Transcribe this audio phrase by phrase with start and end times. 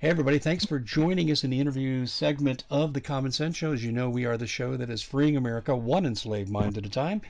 [0.00, 3.72] Hey, everybody, thanks for joining us in the interview segment of the Common Sense Show.
[3.72, 6.86] As you know, we are the show that is freeing America one enslaved mind at
[6.86, 7.20] a time.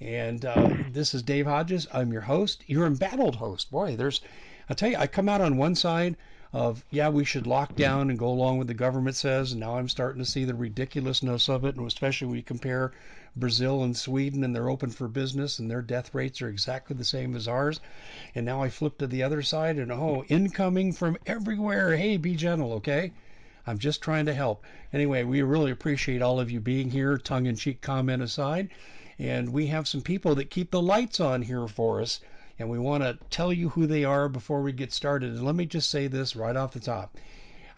[0.00, 1.86] And uh, this is Dave Hodges.
[1.94, 3.70] I'm your host, your embattled host.
[3.70, 4.22] Boy, there's,
[4.68, 6.16] I tell you, I come out on one side
[6.56, 9.52] of, yeah, we should lock down and go along with the government says.
[9.52, 12.92] And now I'm starting to see the ridiculousness of it, and especially when you compare
[13.36, 17.04] Brazil and Sweden, and they're open for business, and their death rates are exactly the
[17.04, 17.80] same as ours.
[18.34, 21.94] And now I flip to the other side, and oh, incoming from everywhere.
[21.94, 23.12] Hey, be gentle, okay?
[23.66, 24.64] I'm just trying to help.
[24.94, 28.70] Anyway, we really appreciate all of you being here, tongue in cheek comment aside.
[29.18, 32.20] And we have some people that keep the lights on here for us.
[32.58, 35.32] And we want to tell you who they are before we get started.
[35.32, 37.16] And let me just say this right off the top.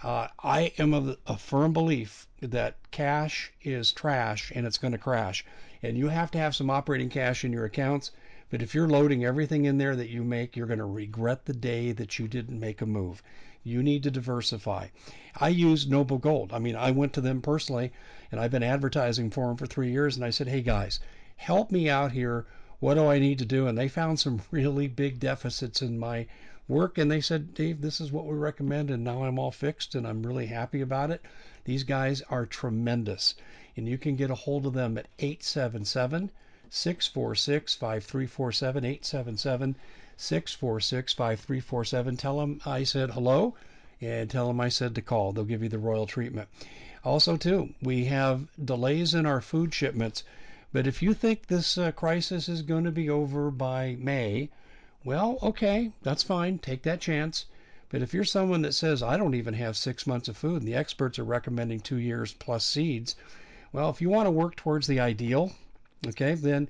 [0.03, 4.99] Uh, I am of a firm belief that cash is trash and it's going to
[4.99, 5.45] crash.
[5.83, 8.13] And you have to have some operating cash in your accounts.
[8.51, 11.53] But if you're loading everything in there that you make, you're going to regret the
[11.53, 13.23] day that you didn't make a move.
[13.65, 14.89] You need to diversify.
[15.37, 16.53] I use Noble Gold.
[16.53, 17.93] I mean, I went to them personally
[18.31, 20.15] and I've been advertising for them for three years.
[20.15, 21.01] And I said, hey guys,
[21.37, 22.47] help me out here.
[22.81, 23.67] What do I need to do?
[23.67, 26.27] And they found some really big deficits in my
[26.69, 28.91] work and they said, Dave, this is what we recommend.
[28.91, 31.23] And now I'm all fixed and I'm really happy about it.
[31.65, 33.35] These guys are tremendous.
[33.77, 36.31] And you can get a hold of them at 877
[36.71, 38.85] 646 5347.
[38.85, 39.77] 877
[40.17, 42.17] 646 5347.
[42.17, 43.55] Tell them I said hello
[44.01, 45.33] and tell them I said to call.
[45.33, 46.49] They'll give you the royal treatment.
[47.05, 50.25] Also, too, we have delays in our food shipments.
[50.71, 54.51] But if you think this uh, crisis is going to be over by May,
[55.03, 56.59] well, okay, that's fine.
[56.59, 57.47] Take that chance.
[57.89, 60.69] But if you're someone that says, I don't even have six months of food, and
[60.69, 63.17] the experts are recommending two years plus seeds,
[63.73, 65.53] well, if you want to work towards the ideal,
[66.07, 66.69] okay, then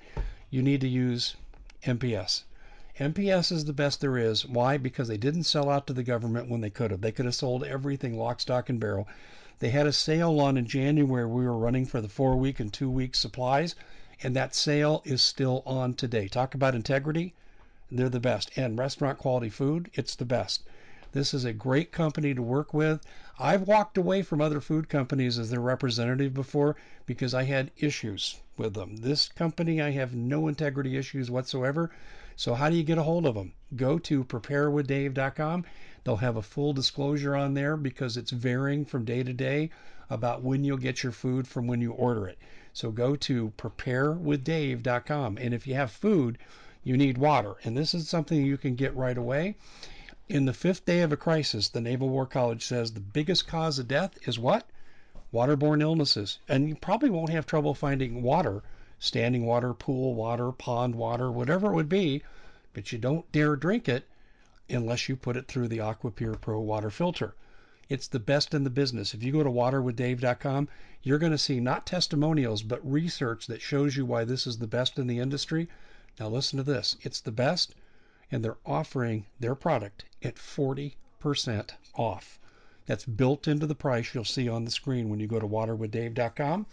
[0.49, 1.35] you need to use
[1.83, 2.43] MPS.
[2.99, 4.45] MPS is the best there is.
[4.45, 4.77] Why?
[4.77, 7.01] Because they didn't sell out to the government when they could have.
[7.01, 9.07] They could have sold everything lock, stock, and barrel.
[9.59, 11.25] They had a sale on in January.
[11.25, 13.75] We were running for the four week and two week supplies,
[14.23, 16.29] and that sale is still on today.
[16.29, 17.33] Talk about integrity.
[17.91, 18.51] They're the best.
[18.55, 20.63] And restaurant quality food, it's the best.
[21.11, 23.01] This is a great company to work with.
[23.37, 26.75] I've walked away from other food companies as their representative before
[27.05, 28.97] because I had issues with them.
[28.97, 31.91] This company, I have no integrity issues whatsoever.
[32.35, 33.53] So, how do you get a hold of them?
[33.75, 35.65] Go to preparewithdave.com.
[36.05, 39.69] They'll have a full disclosure on there because it's varying from day to day
[40.09, 42.37] about when you'll get your food from when you order it.
[42.71, 45.37] So, go to preparewithdave.com.
[45.37, 46.37] And if you have food,
[46.83, 47.55] you need water.
[47.65, 49.55] And this is something you can get right away.
[50.29, 53.77] In the fifth day of a crisis, the Naval War College says the biggest cause
[53.77, 54.69] of death is what?
[55.33, 56.39] Waterborne illnesses.
[56.47, 58.63] And you probably won't have trouble finding water,
[58.99, 62.23] standing water, pool water, pond water, whatever it would be,
[62.73, 64.05] but you don't dare drink it
[64.69, 67.35] unless you put it through the AquaPure Pro water filter.
[67.89, 69.13] It's the best in the business.
[69.13, 70.69] If you go to waterwithdave.com,
[71.01, 74.67] you're going to see not testimonials, but research that shows you why this is the
[74.67, 75.67] best in the industry.
[76.19, 77.73] Now, listen to this it's the best
[78.31, 80.93] and they're offering their product at 40%
[81.95, 82.39] off.
[82.85, 86.65] That's built into the price you'll see on the screen when you go to waterwithdave.com.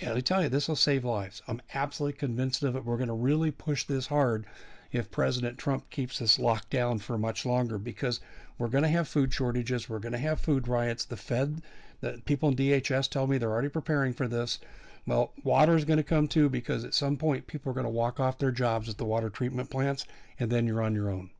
[0.00, 1.42] And I tell you, this will save lives.
[1.48, 2.84] I'm absolutely convinced of it.
[2.84, 4.46] We're going to really push this hard
[4.90, 8.20] if President Trump keeps us locked down for much longer because
[8.58, 9.88] we're going to have food shortages.
[9.88, 11.04] We're going to have food riots.
[11.04, 11.62] The Fed,
[12.00, 14.58] the people in DHS tell me they're already preparing for this.
[15.06, 17.90] Well, water is going to come too because at some point people are going to
[17.90, 20.04] walk off their jobs at the water treatment plants
[20.40, 21.30] and then you're on your own.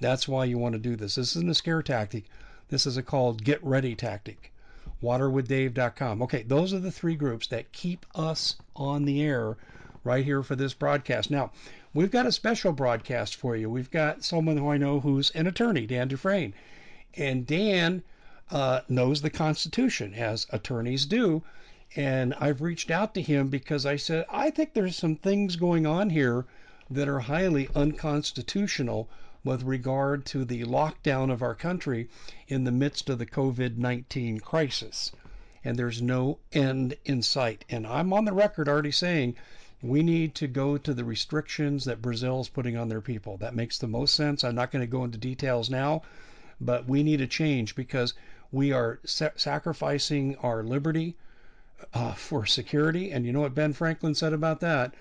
[0.00, 1.14] That's why you want to do this.
[1.16, 2.24] This isn't a scare tactic.
[2.68, 4.52] This is a called get ready tactic.
[5.02, 6.22] Waterwithdave.com.
[6.22, 9.56] Okay, those are the three groups that keep us on the air
[10.04, 11.30] right here for this broadcast.
[11.30, 11.52] Now,
[11.92, 13.68] we've got a special broadcast for you.
[13.68, 16.54] We've got someone who I know who's an attorney, Dan Dufresne.
[17.14, 18.02] And Dan
[18.50, 21.42] uh, knows the Constitution, as attorneys do.
[21.96, 25.86] And I've reached out to him because I said, I think there's some things going
[25.86, 26.46] on here
[26.90, 29.08] that are highly unconstitutional
[29.44, 32.08] with regard to the lockdown of our country
[32.46, 35.12] in the midst of the COVID 19 crisis.
[35.64, 37.64] And there's no end in sight.
[37.68, 39.36] And I'm on the record already saying
[39.82, 43.38] we need to go to the restrictions that Brazil is putting on their people.
[43.38, 44.44] That makes the most sense.
[44.44, 46.02] I'm not going to go into details now,
[46.60, 48.12] but we need a change because
[48.52, 51.16] we are sa- sacrificing our liberty
[51.94, 53.10] uh, for security.
[53.10, 54.94] And you know what Ben Franklin said about that?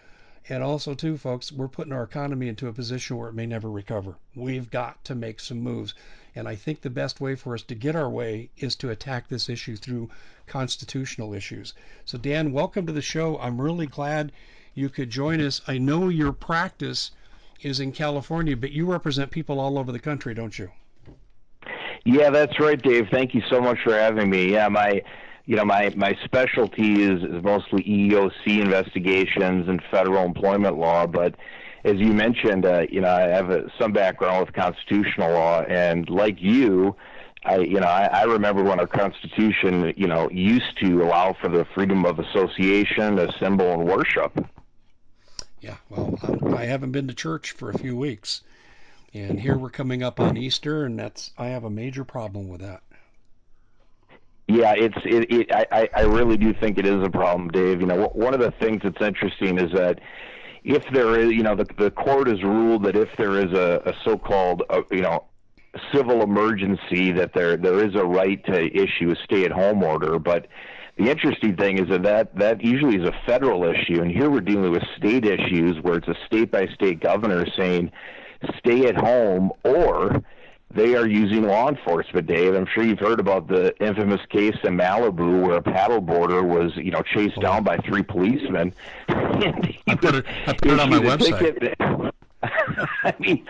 [0.48, 3.70] And also, too, folks, we're putting our economy into a position where it may never
[3.70, 4.16] recover.
[4.34, 5.94] We've got to make some moves.
[6.34, 9.28] And I think the best way for us to get our way is to attack
[9.28, 10.10] this issue through
[10.48, 11.74] constitutional issues.
[12.06, 13.38] So, Dan, welcome to the show.
[13.40, 14.32] I'm really glad
[14.74, 15.62] you could join us.
[15.68, 17.12] I know your practice
[17.62, 20.72] is in California, but you represent people all over the country, don't you?
[22.06, 23.08] Yeah, that's right, Dave.
[23.12, 24.52] Thank you so much for having me.
[24.52, 25.02] Yeah, my
[25.46, 31.36] you know my my specialty is, is mostly EEOC investigations and federal employment law, but
[31.84, 36.10] as you mentioned, uh, you know I have a, some background with constitutional law, and
[36.10, 36.96] like you.
[37.46, 41.48] I, you know, I, I remember when our Constitution, you know, used to allow for
[41.48, 44.38] the freedom of association, assemble, and worship.
[45.62, 48.42] Yeah, well, I'm, I haven't been to church for a few weeks,
[49.14, 52.62] and here we're coming up on Easter, and that's I have a major problem with
[52.62, 52.82] that.
[54.48, 57.82] Yeah, it's it, it I I really do think it is a problem, Dave.
[57.82, 60.00] You know, one of the things that's interesting is that
[60.64, 63.82] if there is, you know, the the court has ruled that if there is a,
[63.86, 65.26] a so-called, uh, you know,
[65.94, 70.48] civil emergency, that there there is a right to issue a stay-at-home order, but
[71.00, 74.42] the interesting thing is that, that that usually is a federal issue, and here we're
[74.42, 77.92] dealing with state issues where it's a state by state governor saying
[78.58, 80.22] stay at home or
[80.72, 82.54] they are using law enforcement, Dave.
[82.54, 86.92] I'm sure you've heard about the infamous case in Malibu where a paddleboarder was, you
[86.92, 87.42] know, chased oh.
[87.42, 88.74] down by three policemen.
[89.08, 92.12] I put it, I put it on my website.
[93.04, 93.46] I mean,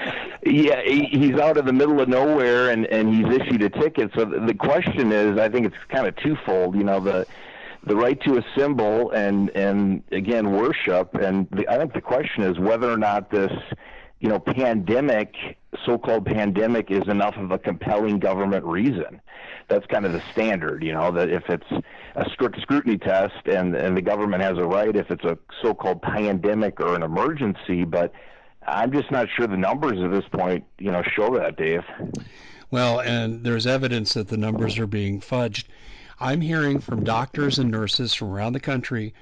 [0.45, 4.11] yeah, he's out in the middle of nowhere and and he's issued a ticket.
[4.15, 6.75] So the question is, I think it's kind of twofold.
[6.75, 7.25] You know, the
[7.85, 11.15] the right to assemble and and again worship.
[11.15, 13.51] And the, I think the question is whether or not this
[14.19, 15.33] you know, pandemic,
[15.85, 19.21] so-called pandemic, is enough of a compelling government reason.
[19.69, 21.85] That's kind of the standard, you know, that if it's
[22.15, 26.01] a strict scrutiny test and and the government has a right, if it's a so-called
[26.01, 28.11] pandemic or an emergency, but
[28.71, 31.83] I'm just not sure the numbers at this point, you know, show that, Dave.
[32.71, 35.65] Well, and there's evidence that the numbers are being fudged.
[36.19, 39.13] I'm hearing from doctors and nurses from around the country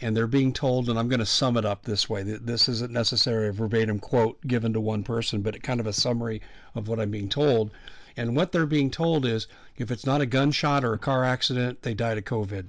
[0.00, 2.22] and they're being told, and I'm going to sum it up this way.
[2.22, 6.42] This isn't necessarily a verbatim quote given to one person, but kind of a summary
[6.74, 7.70] of what I'm being told.
[8.16, 9.46] And what they're being told is
[9.76, 12.66] if it's not a gunshot or a car accident, they died of COVID.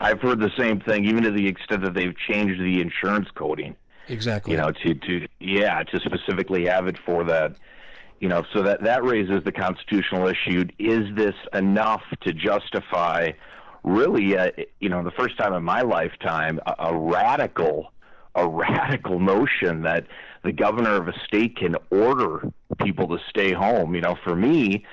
[0.00, 3.76] I've heard the same thing, even to the extent that they've changed the insurance coding.
[4.10, 4.52] Exactly.
[4.52, 7.56] You know, to, to yeah, to specifically have it for that.
[8.18, 13.30] You know, so that that raises the constitutional issue: is this enough to justify
[13.82, 17.92] really, uh, you know, the first time in my lifetime, a, a radical,
[18.34, 20.06] a radical notion that
[20.44, 22.50] the governor of a state can order
[22.82, 23.94] people to stay home.
[23.94, 24.84] You know, for me,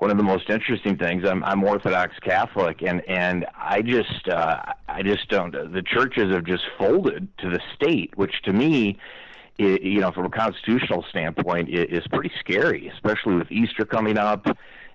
[0.00, 1.24] one of the most interesting things.
[1.26, 5.52] I'm I'm Orthodox Catholic, and and I just uh, I just don't.
[5.52, 8.98] The churches have just folded to the state, which to me.
[9.58, 14.16] It, you know, from a constitutional standpoint, it is pretty scary, especially with Easter coming
[14.16, 14.46] up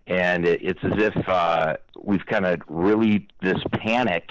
[0.07, 4.29] and it, it's as if uh, we've kind of really this panic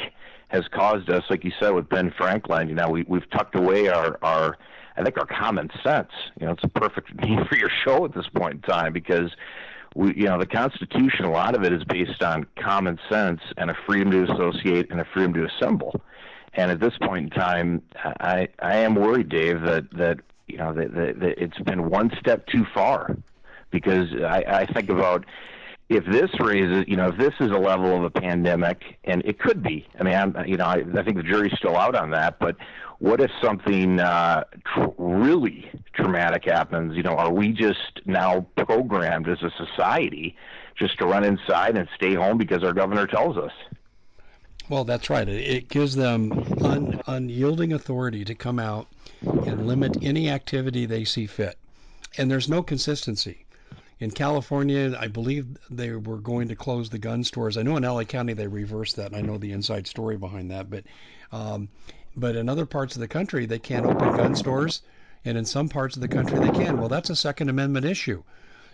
[0.48, 2.68] has caused us, like you said with Ben Franklin.
[2.68, 4.56] You know, we we've tucked away our our
[4.96, 6.10] I think our common sense.
[6.40, 9.30] You know, it's a perfect name for your show at this point in time because
[9.94, 11.24] we, you know, the Constitution.
[11.24, 15.00] A lot of it is based on common sense and a freedom to associate and
[15.00, 16.00] a freedom to assemble.
[16.54, 17.82] And at this point in time,
[18.20, 22.10] I I am worried, Dave, that that you know that, that, that it's been one
[22.18, 23.16] step too far
[23.70, 25.24] because I, I think about
[25.88, 29.38] if this raises, you know, if this is a level of a pandemic, and it
[29.38, 29.86] could be.
[29.98, 32.38] I mean, I'm, you know, I, I think the jury's still out on that.
[32.38, 32.56] But
[32.98, 36.96] what if something uh, tr- really traumatic happens?
[36.96, 40.36] You know, are we just now programmed as a society
[40.74, 43.52] just to run inside and stay home because our governor tells us?
[44.70, 45.28] Well, that's right.
[45.28, 48.88] It gives them un, unyielding authority to come out
[49.22, 51.58] and limit any activity they see fit.
[52.16, 53.43] And there's no consistency.
[54.04, 57.56] In California, I believe they were going to close the gun stores.
[57.56, 60.50] I know in LA County they reversed that, and I know the inside story behind
[60.50, 60.68] that.
[60.68, 60.84] But
[61.32, 61.70] um,
[62.14, 64.82] but in other parts of the country, they can't open gun stores,
[65.24, 66.76] and in some parts of the country they can.
[66.76, 68.22] Well, that's a Second Amendment issue.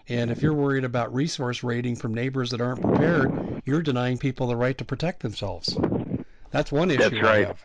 [0.09, 4.49] And if you're worried about resource raiding from neighbors that aren't prepared, you're denying people
[4.49, 5.79] the right to protect themselves.
[6.51, 7.09] That's one issue.
[7.09, 7.47] That's right.
[7.47, 7.57] So,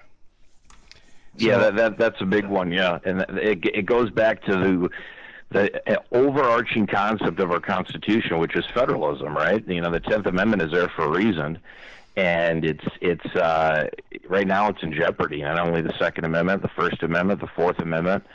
[1.38, 2.72] yeah, that, that that's a big one.
[2.72, 4.90] Yeah, and it it goes back to the
[5.56, 9.66] the overarching concept of our Constitution, which is federalism, right?
[9.66, 11.60] You know, the Tenth Amendment is there for a reason,
[12.18, 13.88] and it's it's uh,
[14.28, 15.42] right now it's in jeopardy.
[15.42, 18.26] Not only the Second Amendment, the First Amendment, the Fourth Amendment,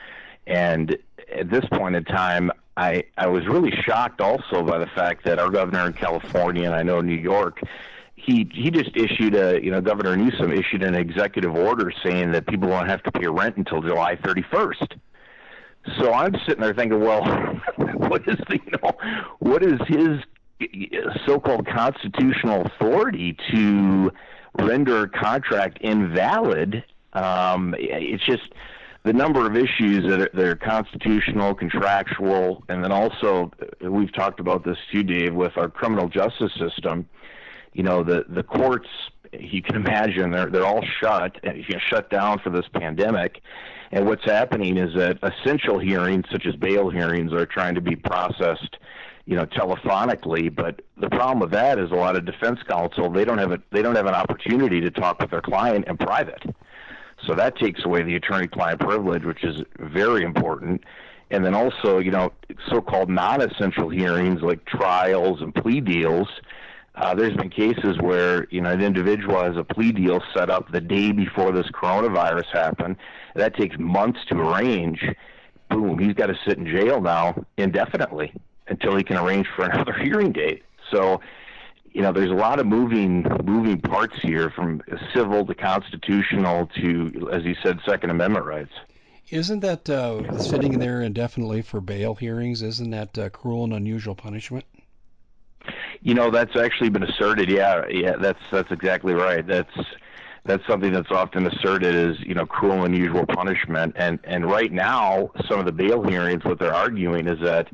[0.47, 0.97] and
[1.31, 5.39] at this point in time, I I was really shocked also by the fact that
[5.39, 7.61] our governor in California and I know New York.
[8.17, 12.47] He he just issued a you know Governor Newsom issued an executive order saying that
[12.47, 14.99] people won't have to pay rent until July 31st.
[15.99, 17.23] So I'm sitting there thinking, well,
[17.77, 18.93] what is the, you know,
[19.39, 20.21] what is his
[21.27, 24.13] so-called constitutional authority to
[24.59, 26.85] render a contract invalid?
[27.13, 28.53] Um, it's just
[29.05, 34.41] the number of issues that are, that are constitutional, contractual, and then also we've talked
[34.41, 37.09] about this too, Dave, with our criminal justice system.
[37.73, 38.89] You know, the the courts.
[39.33, 43.41] You can imagine they're they're all shut, you know, shut down for this pandemic.
[43.93, 47.97] And what's happening is that essential hearings, such as bail hearings, are trying to be
[47.97, 48.77] processed
[49.31, 50.55] you know, telephonically.
[50.55, 53.63] But the problem with that is a lot of defense counsel they don't have a
[53.71, 56.43] they don't have an opportunity to talk with their client in private.
[57.27, 60.83] So that takes away the attorney-client privilege, which is very important.
[61.31, 62.33] And then also, you know,
[62.69, 66.29] so-called non-essential hearings like trials and plea deals.
[66.95, 70.71] Uh, there's been cases where you know an individual has a plea deal set up
[70.73, 72.97] the day before this coronavirus happened.
[73.35, 75.05] That takes months to arrange.
[75.69, 78.33] Boom, he's got to sit in jail now indefinitely
[78.67, 80.65] until he can arrange for another hearing date.
[80.91, 81.21] So,
[81.93, 84.83] you know, there's a lot of moving moving parts here, from
[85.15, 88.73] civil to constitutional to, as you said, Second Amendment rights.
[89.31, 92.63] Isn't that uh, sitting there indefinitely for bail hearings?
[92.63, 94.65] Isn't that uh, cruel and unusual punishment?
[96.03, 97.51] You know, that's actually been asserted.
[97.51, 99.47] Yeah, yeah, that's that's exactly right.
[99.47, 99.77] That's
[100.45, 103.95] that's something that's often asserted as you know cruel and unusual punishment.
[103.97, 107.69] And and right now, some of the bail hearings, what they're arguing is that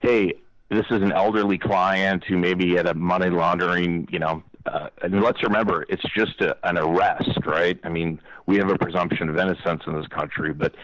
[0.00, 0.34] hey,
[0.70, 5.22] this is an elderly client who maybe had a money laundering, you know, uh, and
[5.22, 7.78] let's remember, it's just a, an arrest, right?
[7.84, 10.74] I mean, we have a presumption of innocence in this country, but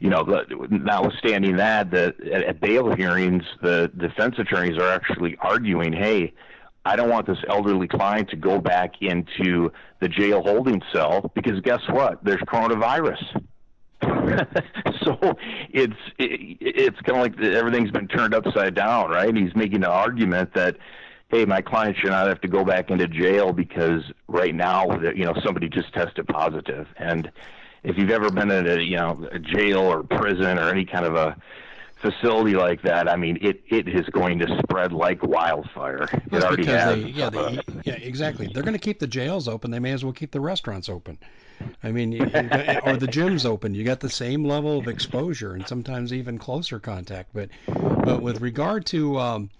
[0.00, 0.22] you know,
[0.70, 6.32] notwithstanding that, the, at bail hearings, the defense attorneys are actually arguing, hey,
[6.84, 11.60] I don't want this elderly client to go back into the jail holding cell because
[11.60, 12.22] guess what?
[12.22, 13.42] There's coronavirus.
[15.02, 15.18] so
[15.72, 19.34] it's it, it's kind of like the, everything's been turned upside down, right?
[19.34, 20.76] He's making an argument that
[21.28, 25.24] hey, my client should not have to go back into jail because right now, you
[25.24, 26.86] know, somebody just tested positive.
[26.96, 27.30] And
[27.84, 31.04] if you've ever been in a you know a jail or prison or any kind
[31.04, 31.36] of a
[32.04, 36.06] facility like that, I mean, it, it is going to spread like wildfire.
[36.30, 37.02] That's it already has.
[37.02, 38.46] They, yeah, they, yeah, exactly.
[38.46, 39.70] They're going to keep the jails open.
[39.70, 41.18] They may as well keep the restaurants open.
[41.82, 43.74] I mean, you, you or the gym's open.
[43.74, 47.30] You got the same level of exposure and sometimes even closer contact.
[47.32, 49.50] But, but with regard to um,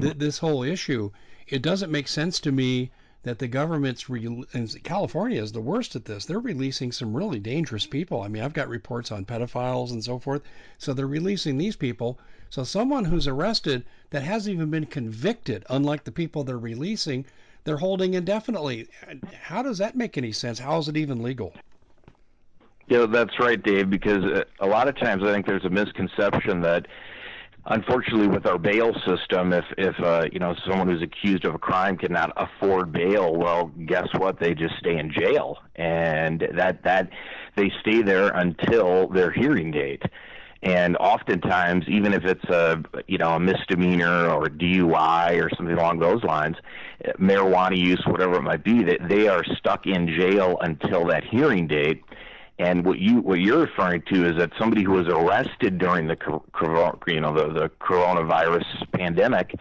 [0.00, 1.10] th- this whole issue,
[1.48, 2.90] it doesn't make sense to me
[3.24, 4.44] that the government's re-
[4.84, 6.24] California is the worst at this.
[6.24, 8.22] They're releasing some really dangerous people.
[8.22, 10.42] I mean, I've got reports on pedophiles and so forth.
[10.78, 12.18] So they're releasing these people.
[12.50, 17.24] So someone who's arrested that hasn't even been convicted, unlike the people they're releasing,
[17.64, 18.88] they're holding indefinitely.
[19.42, 20.58] How does that make any sense?
[20.58, 21.52] How is it even legal?
[22.86, 23.90] Yeah, that's right, Dave.
[23.90, 26.86] Because uh, a lot of times I think there's a misconception that
[27.68, 31.58] unfortunately with our bail system if if uh, you know someone who's accused of a
[31.58, 34.38] crime cannot afford bail well guess what?
[34.40, 35.58] They just stay in jail.
[35.76, 37.10] And that that
[37.56, 40.02] they stay there until their hearing date.
[40.62, 45.76] And oftentimes even if it's a you know a misdemeanor or a DUI or something
[45.76, 46.56] along those lines
[47.20, 51.68] marijuana use whatever it might be that they are stuck in jail until that hearing
[51.68, 52.02] date
[52.58, 56.16] and what you what you're referring to is that somebody who was arrested during the
[57.06, 59.54] you know the, the coronavirus pandemic,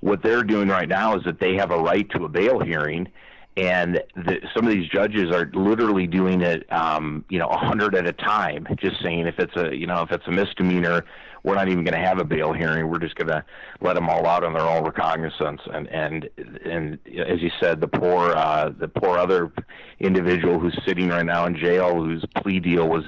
[0.00, 3.08] what they're doing right now is that they have a right to a bail hearing,
[3.56, 7.94] and the, some of these judges are literally doing it, um, you know, a hundred
[7.96, 8.66] at a time.
[8.76, 11.04] Just saying if it's a you know if it's a misdemeanor,
[11.46, 12.90] we're not even going to have a bail hearing.
[12.90, 13.44] We're just going to
[13.80, 15.60] let them all out on their own recognizance.
[15.72, 16.28] And and
[16.64, 19.52] and as you said, the poor uh, the poor other
[20.00, 23.04] individual who's sitting right now in jail, whose plea deal was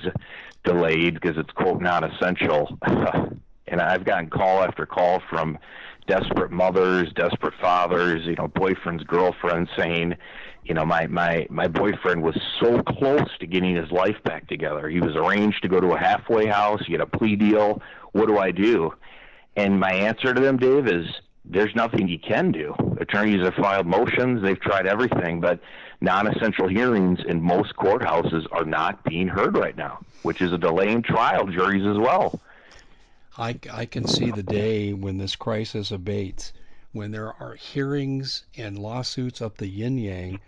[0.63, 2.79] delayed because it's quote not essential.
[3.67, 5.59] and I've gotten call after call from
[6.07, 10.15] desperate mothers, desperate fathers, you know, boyfriends, girlfriends saying,
[10.65, 14.89] you know, my my my boyfriend was so close to getting his life back together.
[14.89, 17.81] He was arranged to go to a halfway house, He get a plea deal.
[18.13, 18.93] What do I do?
[19.57, 21.07] And my answer to them, Dave, is
[21.45, 22.75] there's nothing you can do.
[23.01, 25.61] Attorneys have filed motions, they've tried everything, but
[26.01, 30.91] non-essential hearings in most courthouses are not being heard right now, which is a delay
[30.91, 32.41] in trial juries as well.
[33.37, 36.53] I, I can see the day when this crisis abates,
[36.93, 40.41] when there are hearings and lawsuits up the yin yang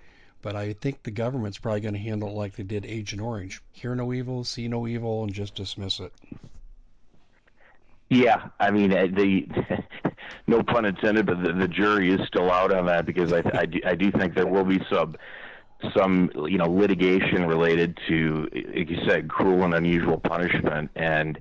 [0.42, 3.62] but I think the government's probably going to handle it like they did Agent Orange:
[3.72, 6.12] hear no evil, see no evil, and just dismiss it.
[8.08, 9.46] Yeah, I mean uh, the
[10.46, 13.66] no pun intended, but the, the jury is still out on that because I, I,
[13.66, 15.16] do, I do think there will be some
[15.94, 21.38] some you know litigation related to, like you said, cruel and unusual punishment, and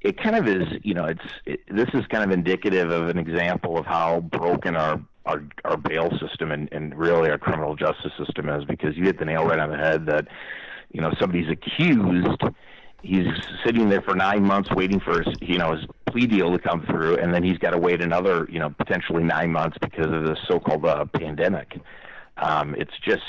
[0.00, 3.18] it kind of is you know it's it, this is kind of indicative of an
[3.18, 8.12] example of how broken our our our bail system and, and really our criminal justice
[8.18, 10.28] system is because you hit the nail right on the head that
[10.92, 12.42] you know somebody's accused
[13.06, 13.26] he's
[13.64, 16.84] sitting there for nine months waiting for his you know his plea deal to come
[16.86, 20.24] through, and then he's got to wait another you know potentially nine months because of
[20.24, 21.78] the so-called uh, pandemic.
[22.38, 23.22] Um, it's just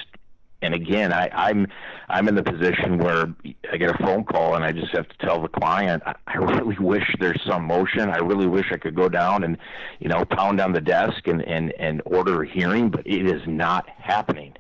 [0.62, 1.68] and again, I, I'm
[2.10, 3.34] I'm in the position where
[3.72, 6.38] I get a phone call and I just have to tell the client, I, I
[6.38, 8.10] really wish there's some motion.
[8.10, 9.58] I really wish I could go down and,
[10.00, 13.42] you know, pound on the desk and and and order a hearing, but it is
[13.46, 14.56] not happening.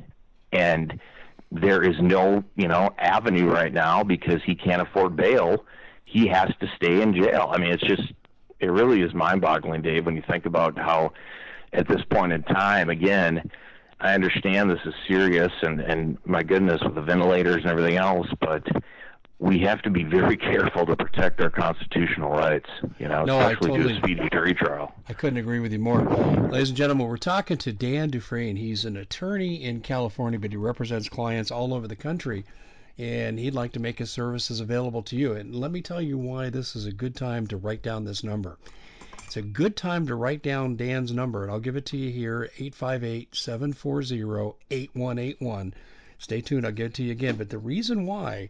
[0.51, 0.99] And
[1.51, 5.65] there is no, you know, avenue right now because he can't afford bail.
[6.05, 7.49] He has to stay in jail.
[7.51, 8.13] I mean, it's just
[8.59, 11.13] it really is mind-boggling, Dave, when you think about how
[11.73, 13.51] at this point in time, again,
[13.99, 18.27] I understand this is serious and and my goodness with the ventilators and everything else,
[18.39, 18.63] but
[19.39, 23.69] we have to be very careful to protect our constitutional rights, you know, no, especially
[23.69, 24.93] totally, to a speedy jury trial.
[25.09, 26.01] I couldn't agree with you more.
[26.01, 28.55] Ladies and gentlemen, we're talking to Dan Dufresne.
[28.55, 32.45] He's an attorney in California, but he represents clients all over the country,
[32.97, 35.33] and he'd like to make his services available to you.
[35.33, 38.23] And let me tell you why this is a good time to write down this
[38.23, 38.57] number.
[39.27, 42.09] It's a good time to write down Dan's number, and I'll give it to you
[42.11, 45.73] here 858 740 8181.
[46.17, 47.35] Stay tuned, I'll give it to you again.
[47.35, 48.47] But the reason why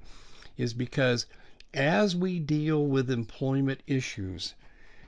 [0.56, 1.26] is because
[1.74, 4.54] as we deal with employment issues,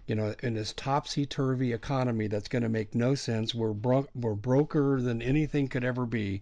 [0.08, 4.10] you know, in this topsy turvy economy that's going to make no sense, we're, bro-
[4.16, 6.42] we're broker than anything could ever be,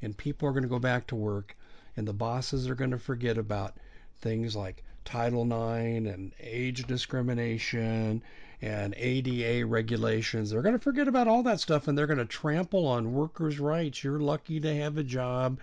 [0.00, 1.56] and people are going to go back to work,
[1.96, 3.76] and the bosses are going to forget about
[4.20, 8.22] things like Title IX and age discrimination
[8.60, 10.50] and ADA regulations.
[10.50, 13.60] They're going to forget about all that stuff and they're going to trample on workers'
[13.60, 14.02] rights.
[14.02, 15.58] You're lucky to have a job.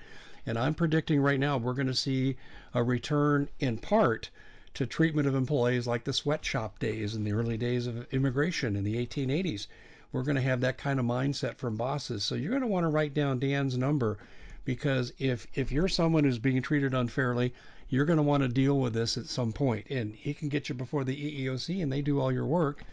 [0.45, 2.37] And I'm predicting right now we're going to see
[2.73, 4.29] a return in part
[4.75, 8.83] to treatment of employees like the sweatshop days in the early days of immigration in
[8.83, 9.67] the 1880s.
[10.11, 12.23] We're going to have that kind of mindset from bosses.
[12.23, 14.17] So you're going to want to write down Dan's number
[14.63, 17.53] because if if you're someone who's being treated unfairly,
[17.87, 19.85] you're going to want to deal with this at some point.
[19.89, 22.83] And he can get you before the EEOC and they do all your work.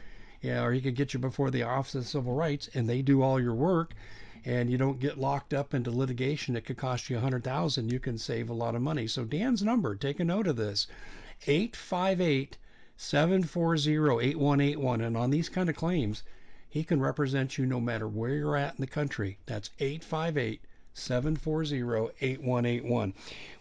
[0.40, 3.22] Yeah, or he can get you before the Office of Civil Rights and they do
[3.22, 3.94] all your work.
[4.44, 7.92] And you don't get locked up into litigation that could cost you a hundred thousand.
[7.92, 9.06] You can save a lot of money.
[9.06, 10.88] So Dan's number, take a note of this:
[11.46, 12.58] eight five eight
[12.96, 15.00] seven four zero eight one eight one.
[15.00, 16.24] And on these kind of claims,
[16.68, 19.38] he can represent you no matter where you're at in the country.
[19.46, 19.70] That's
[20.94, 23.14] eight five eight 740 8181.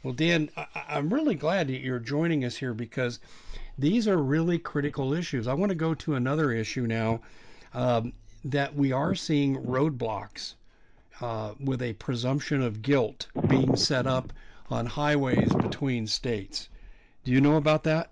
[0.04, 3.20] Well, Dan, I- I'm really glad that you're joining us here because
[3.78, 5.48] these are really critical issues.
[5.48, 7.22] I want to go to another issue now
[7.74, 8.13] um,
[8.46, 10.56] that we are seeing roadblocks
[11.22, 14.34] uh, with a presumption of guilt being set up
[14.70, 16.70] on highways between states.
[17.24, 18.10] Do you know about that?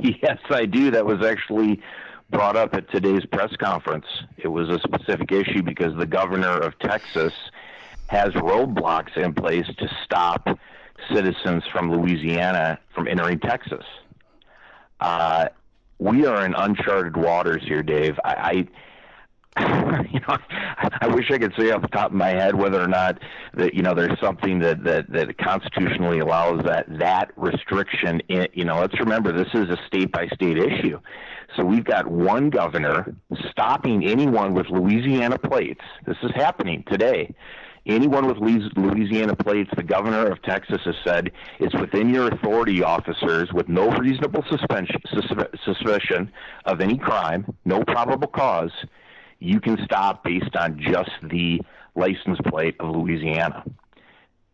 [0.00, 0.90] Yes, I do.
[0.90, 1.80] That was actually
[2.30, 4.06] brought up at today's press conference.
[4.38, 7.32] It was a specific issue because the governor of Texas
[8.08, 10.46] has roadblocks in place to stop
[11.12, 13.84] citizens from Louisiana from entering Texas.
[15.00, 15.46] Uh,
[15.98, 18.18] we are in uncharted waters here, Dave.
[18.24, 18.68] I, I
[20.12, 20.36] you know,
[21.00, 23.18] I wish I could say off the top of my head whether or not
[23.54, 28.20] that you know there's something that that, that constitutionally allows that that restriction.
[28.28, 31.00] In, you know, let's remember this is a state by state issue.
[31.56, 33.14] So we've got one governor
[33.50, 35.80] stopping anyone with Louisiana plates.
[36.06, 37.34] This is happening today
[37.86, 43.52] anyone with Louisiana plates, the governor of Texas has said it's within your authority, officers,
[43.52, 44.44] with no reasonable
[45.64, 46.32] suspicion
[46.64, 48.72] of any crime, no probable cause,
[49.38, 51.60] you can stop based on just the
[51.94, 53.64] license plate of Louisiana.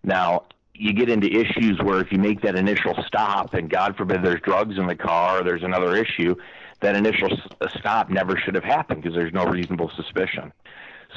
[0.04, 4.24] Now, you get into issues where if you make that initial stop, and God forbid
[4.24, 6.34] there's drugs in the car or there's another issue,
[6.80, 7.28] that initial
[7.78, 10.52] stop never should have happened because there's no reasonable suspicion.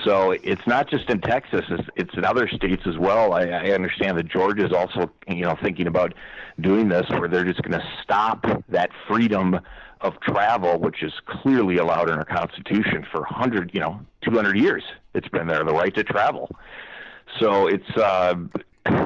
[0.04, 3.34] So it's not just in Texas; it's, it's in other states as well.
[3.34, 6.14] I, I understand that Georgia is also, you know, thinking about
[6.60, 9.60] doing this, where they're just going to stop that freedom
[10.02, 14.58] of travel, which is clearly allowed in our Constitution for hundred, you know, two hundred
[14.58, 14.84] years.
[15.14, 16.50] It's been there, the right to travel.
[17.40, 18.36] So it's uh,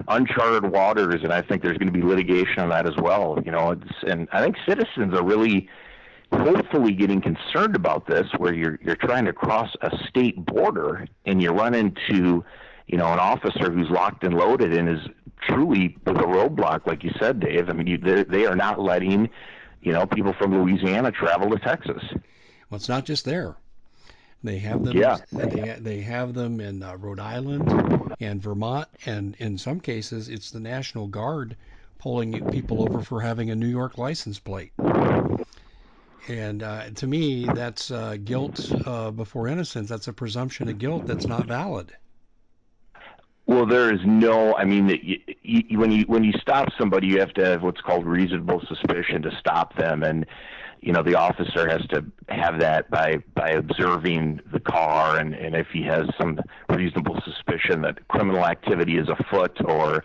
[0.08, 3.38] uncharted waters, and I think there's going to be litigation on that as well.
[3.45, 5.69] You know, it's, and I think citizens are really
[6.32, 11.42] hopefully getting concerned about this where you're you're trying to cross a state border and
[11.42, 12.44] you run into
[12.88, 15.08] you know an officer who's locked and loaded and is
[15.42, 17.70] truly with a roadblock like you said Dave.
[17.70, 19.30] I mean you, they are not letting
[19.82, 22.04] you know people from Louisiana travel to Texas.
[22.70, 23.56] Well it's not just there.
[24.44, 25.18] They have them yeah.
[25.32, 30.52] they, they have them in uh, Rhode Island and Vermont and in some cases it's
[30.52, 31.56] the National Guard
[31.98, 34.72] pulling people over for having a New York license plate
[36.27, 39.89] and uh, to me, that's uh, guilt uh, before innocence.
[39.89, 41.93] That's a presumption of guilt that's not valid.
[43.49, 44.55] Well, there is no.
[44.55, 47.82] I mean, you, you, when you when you stop somebody, you have to have what's
[47.82, 50.27] called reasonable suspicion to stop them, and
[50.82, 55.55] you know the officer has to have that by by observing the car, and and
[55.55, 60.03] if he has some reasonable suspicion that criminal activity is afoot, or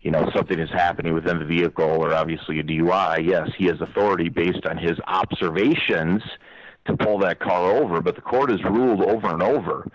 [0.00, 3.80] you know something is happening within the vehicle, or obviously a DUI, yes, he has
[3.80, 6.22] authority based on his observations
[6.86, 8.00] to pull that car over.
[8.00, 9.90] But the court has ruled over and over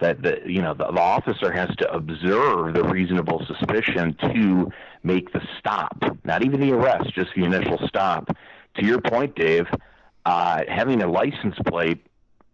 [0.00, 4.70] that the you know the, the officer has to observe the reasonable suspicion to
[5.02, 8.28] make the stop, not even the arrest, just the initial stop.
[8.76, 9.66] To your point, Dave,
[10.24, 12.06] uh, having a license plate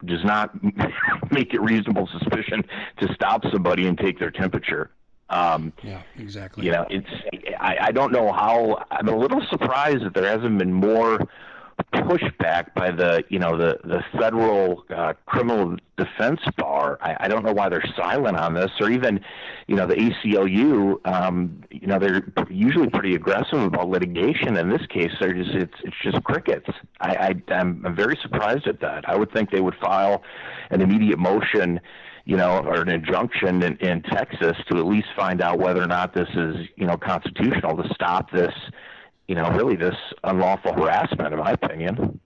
[0.04, 0.50] does not
[1.30, 2.64] make it reasonable suspicion
[3.00, 4.90] to stop somebody and take their temperature.
[5.28, 6.66] Um, yeah, exactly.
[6.66, 7.08] You know, it's
[7.58, 8.84] I, I don't know how.
[8.90, 11.26] I'm a little surprised that there hasn't been more
[11.92, 16.98] pushback by the you know the the federal uh, criminal defense bar.
[17.02, 19.20] I, I don't know why they're silent on this, or even
[19.66, 21.06] you know the ACLU.
[21.06, 24.56] Um, you know they're usually pretty aggressive about litigation.
[24.56, 26.68] In this case, they're just it's it's just crickets.
[27.00, 27.16] I,
[27.48, 29.08] I I'm, I'm very surprised at that.
[29.08, 30.22] I would think they would file
[30.70, 31.80] an immediate motion
[32.26, 35.86] you know, or an injunction in, in Texas to at least find out whether or
[35.86, 38.52] not this is, you know, constitutional to stop this
[39.28, 42.20] you know, really this unlawful harassment, in my opinion.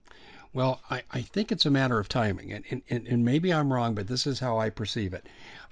[0.53, 3.95] Well, I, I think it's a matter of timing, and, and, and maybe I'm wrong,
[3.95, 5.27] but this is how I perceive it.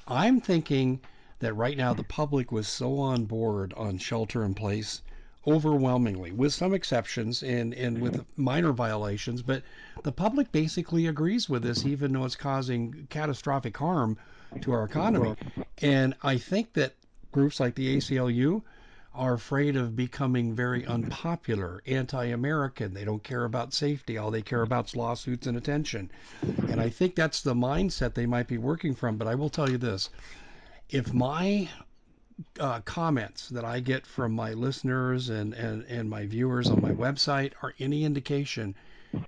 [0.08, 1.02] I'm thinking
[1.40, 5.02] that right now the public was so on board on shelter in place
[5.48, 8.44] overwhelmingly, with some exceptions and, and with mm-hmm.
[8.44, 9.64] minor violations, but
[10.04, 14.18] the public basically agrees with this, even though it's causing catastrophic harm
[14.62, 15.36] to our economy.
[15.82, 16.94] And I think that
[17.32, 18.64] groups like the ACLU,
[19.20, 20.92] are afraid of becoming very mm-hmm.
[20.92, 22.94] unpopular, anti American.
[22.94, 24.18] They don't care about safety.
[24.18, 26.12] All they care about is lawsuits and attention.
[26.42, 29.18] And I think that's the mindset they might be working from.
[29.18, 30.10] But I will tell you this
[30.90, 31.70] if my
[32.60, 36.92] uh, comments that I get from my listeners and, and, and my viewers on my
[36.92, 38.76] website are any indication,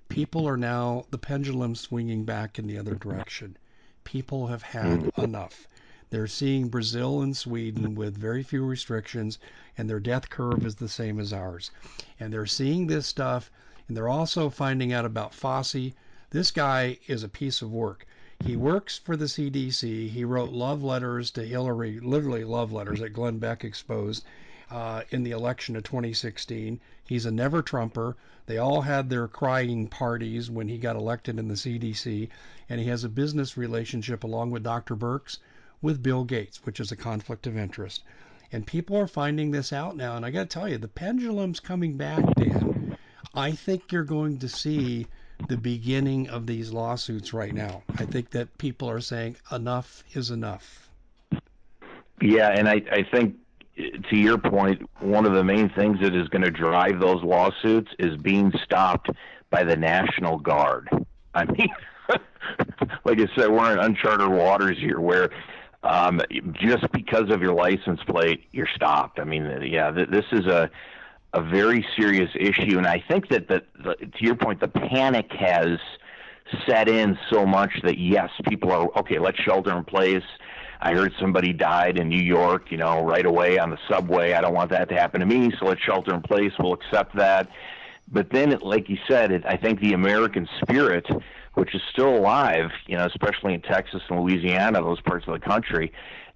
[0.08, 3.58] people are now, the pendulum swinging back in the other direction.
[4.04, 5.67] People have had enough.
[6.10, 9.39] They're seeing Brazil and Sweden with very few restrictions,
[9.78, 11.71] and their death curve is the same as ours.
[12.19, 13.50] And they're seeing this stuff,
[13.88, 15.93] and they're also finding out about Fauci.
[16.30, 18.06] This guy is a piece of work.
[18.43, 20.10] He works for the CDC.
[20.10, 24.25] He wrote love letters to Hillary, literally love letters that Glenn Beck exposed
[24.71, 26.80] uh, in the election of 2016.
[27.04, 28.17] He's a never Trumper.
[28.47, 32.30] They all had their crying parties when he got elected in the CDC,
[32.67, 34.95] and he has a business relationship along with Dr.
[34.95, 35.38] Birx
[35.82, 38.01] with Bill Gates, which is a conflict of interest.
[38.51, 40.15] And people are finding this out now.
[40.15, 42.97] And I got to tell you, the pendulum's coming back, Dan.
[43.36, 45.06] I think you're going to see
[45.47, 47.84] the beginning of these lawsuits right now.
[47.97, 50.89] I think that people are saying enough is enough.
[52.21, 53.36] Yeah, and I, I think
[54.10, 57.91] to your point, one of the main things that is going to drive those lawsuits
[57.99, 59.10] is being stopped
[59.49, 60.89] by the National Guard.
[61.34, 61.69] I mean,
[63.06, 65.30] like I said, we're in uncharted waters here where
[65.84, 66.21] um,
[66.54, 69.19] just because of your license plate, you're stopped.
[69.19, 70.69] I mean, yeah, th- this is a
[71.34, 75.32] a very serious issue, and I think that the, the to your point, the panic
[75.32, 75.80] has
[76.67, 79.17] set in so much that yes, people are okay.
[79.20, 80.24] Let's shelter in place.
[80.82, 84.34] I heard somebody died in New York, you know, right away on the subway.
[84.34, 86.52] I don't want that to happen to me, so let's shelter in place.
[86.60, 87.50] We'll accept that.
[88.12, 91.06] But then, like you said, it, I think the American spirit
[91.56, 95.39] which is still alive, you know, especially in Texas and Louisiana, those parts of the
[95.39, 95.91] country.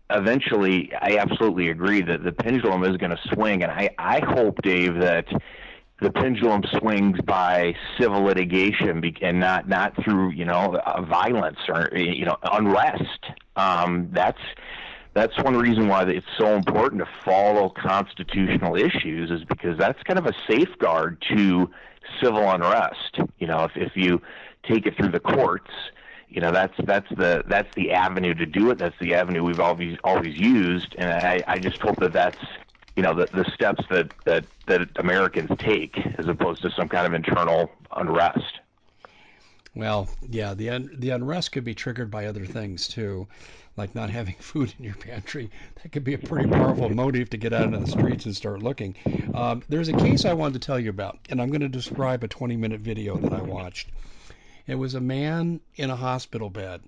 [0.10, 4.62] Eventually, I absolutely agree that the pendulum is going to swing, and I, I hope,
[4.62, 5.26] Dave, that
[6.02, 12.26] the pendulum swings by civil litigation and not not through you know violence or you
[12.26, 13.26] know unrest.
[13.56, 14.42] Um, that's
[15.14, 20.20] that's one reason why it's so important to follow constitutional issues is because that's kind
[20.20, 21.72] of a safeguard to
[22.22, 23.20] civil unrest.
[23.40, 24.22] You know, if if you
[24.68, 25.72] take it through the courts.
[26.28, 28.78] You know, that's that's the that's the avenue to do it.
[28.78, 32.38] That's the avenue we've always always used, and I, I just hope that that's
[32.96, 37.06] you know the the steps that that that Americans take as opposed to some kind
[37.06, 38.60] of internal unrest.
[39.76, 43.28] Well, yeah, the un- the unrest could be triggered by other things too,
[43.76, 45.52] like not having food in your pantry.
[45.84, 48.64] That could be a pretty powerful motive to get out into the streets and start
[48.64, 48.96] looking.
[49.34, 52.24] Um, there's a case I wanted to tell you about, and I'm going to describe
[52.24, 53.90] a 20 minute video that I watched.
[54.68, 56.82] It was a man in a hospital bed.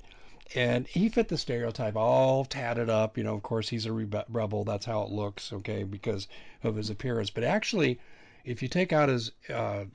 [0.55, 3.17] And he fit the stereotype, all tatted up.
[3.17, 4.63] You know, of course, he's a rebel.
[4.63, 6.27] That's how it looks, okay, because
[6.63, 7.29] of his appearance.
[7.29, 7.99] But actually,
[8.45, 9.85] if you take out his uh,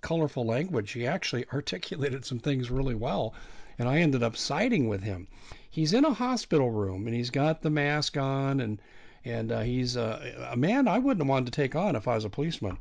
[0.00, 3.34] colorful language, he actually articulated some things really well.
[3.78, 5.26] And I ended up siding with him.
[5.70, 8.80] he's in a hospital room and he's got the mask on and
[9.24, 12.14] and uh, he's uh, a man I wouldn't have wanted to take on if I
[12.14, 12.78] was a policeman.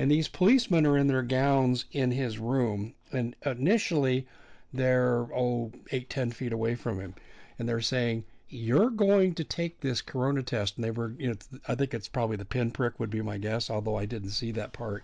[0.00, 4.28] And these policemen are in their gowns in his room, and initially
[4.72, 7.16] they're oh eight ten feet away from him,
[7.58, 10.76] and they're saying you're going to take this corona test.
[10.76, 13.70] And they were you know i think it's probably the pinprick would be my guess
[13.70, 15.02] although i didn't see that part.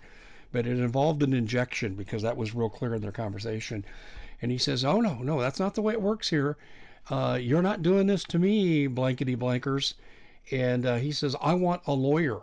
[0.53, 3.85] But it involved an injection because that was real clear in their conversation.
[4.41, 6.57] And he says oh no no that's not the way it works here.
[7.11, 9.95] Uh, you're not doing this to me blankety blankers.
[10.53, 12.43] And uh, he says i want a lawyer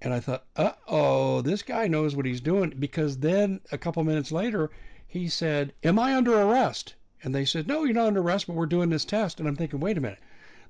[0.00, 4.32] and i thought uh-oh this guy knows what he's doing because then a couple minutes
[4.32, 4.70] later
[5.06, 8.54] he said am i under arrest and they said, no, you're not under arrest, but
[8.54, 9.40] we're doing this test.
[9.40, 10.20] And I'm thinking, wait a minute.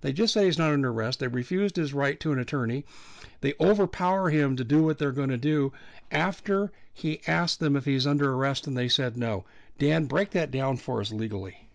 [0.01, 1.21] They just say he's not under arrest.
[1.21, 2.85] They refused his right to an attorney.
[3.41, 5.73] They overpower him to do what they're going to do
[6.11, 9.45] after he asked them if he's under arrest and they said no.
[9.79, 11.69] Dan, break that down for us legally.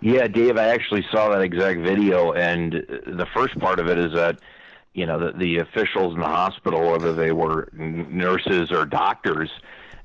[0.00, 4.14] Yeah, Dave, I actually saw that exact video, and the first part of it is
[4.14, 4.38] that
[4.94, 9.50] you know the, the officials in the hospital, whether they were nurses or doctors,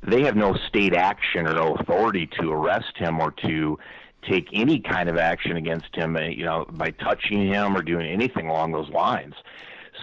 [0.03, 3.77] they have no state action or no authority to arrest him or to
[4.29, 8.07] take any kind of action against him, uh, you know, by touching him or doing
[8.07, 9.35] anything along those lines.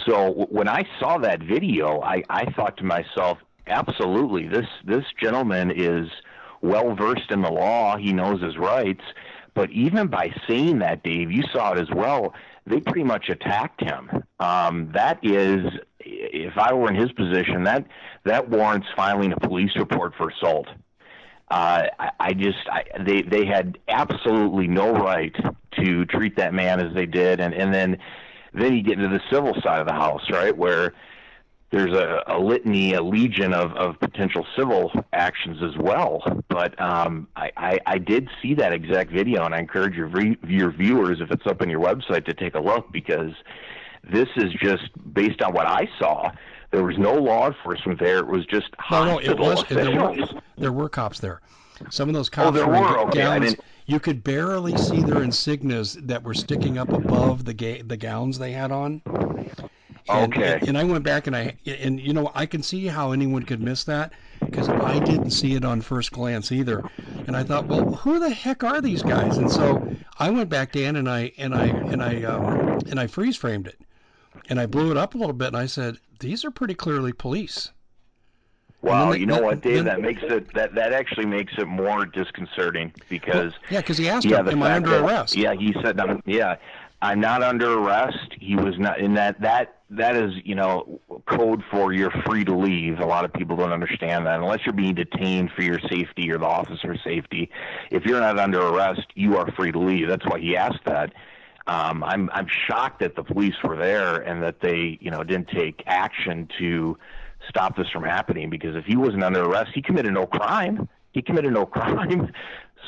[0.07, 5.71] So when I saw that video, I, I thought to myself, absolutely, this this gentleman
[5.71, 6.09] is
[6.63, 7.97] well versed in the law.
[7.97, 9.03] He knows his rights.
[9.55, 12.33] But even by saying that, Dave, you saw it as well.
[12.67, 14.09] They pretty much attacked him.
[14.39, 15.67] Um, that is
[16.01, 17.87] if I were in his position, that
[18.25, 20.69] that warrants filing a police report for assault.
[21.51, 25.35] Uh, I, I just I, they they had absolutely no right
[25.79, 27.99] to treat that man as they did, and and then
[28.55, 30.95] then you get into the civil side of the house, right, where
[31.73, 36.23] there's a, a litany, a legion of, of potential civil actions as well.
[36.49, 40.11] But um, I, I, I did see that exact video, and I encourage your,
[40.47, 43.33] your viewers, if it's up on your website, to take a look because
[44.13, 44.83] this is just
[45.15, 46.31] based on what I saw.
[46.73, 48.19] There was no law enforcement there.
[48.19, 49.19] It was just no, no.
[49.19, 50.17] It was there were,
[50.57, 51.41] there were cops there.
[51.91, 53.21] Some of those oh, cops oh, there were, were okay.
[53.21, 53.57] gowns.
[53.87, 58.39] You could barely see their insignias that were sticking up above the ga- the gowns
[58.39, 59.03] they had on.
[60.09, 60.55] And, okay.
[60.55, 63.43] And, and I went back and I and you know I can see how anyone
[63.45, 64.13] could miss that
[64.51, 66.85] because I didn't see it on first glance either.
[67.27, 69.39] And I thought, well, who the heck are these guys?
[69.39, 69.83] And so
[70.19, 72.59] I went back Dan and I and I and I um,
[72.91, 73.81] and I freeze framed it
[74.49, 77.13] and I blew it up a little bit and I said, these are pretty clearly
[77.13, 77.71] police.
[78.83, 79.77] Wow, they, you know what, Dave?
[79.77, 83.97] Then, that makes it that that actually makes it more disconcerting because well, yeah, because
[83.97, 86.57] he asked yeah, him, "Am I under that, arrest?" Yeah, he said, "Yeah,
[87.03, 91.63] I'm not under arrest." He was not in that that that is you know code
[91.71, 93.01] for you're free to leave.
[93.01, 96.39] A lot of people don't understand that unless you're being detained for your safety or
[96.39, 97.51] the officer's safety.
[97.91, 100.09] If you're not under arrest, you are free to leave.
[100.09, 101.13] That's why he asked that
[101.67, 105.49] um, I'm I'm shocked that the police were there and that they you know didn't
[105.49, 106.99] take action to
[107.49, 110.89] stop this from happening because if he wasn't under arrest, he committed no crime.
[111.13, 112.33] He committed no crime.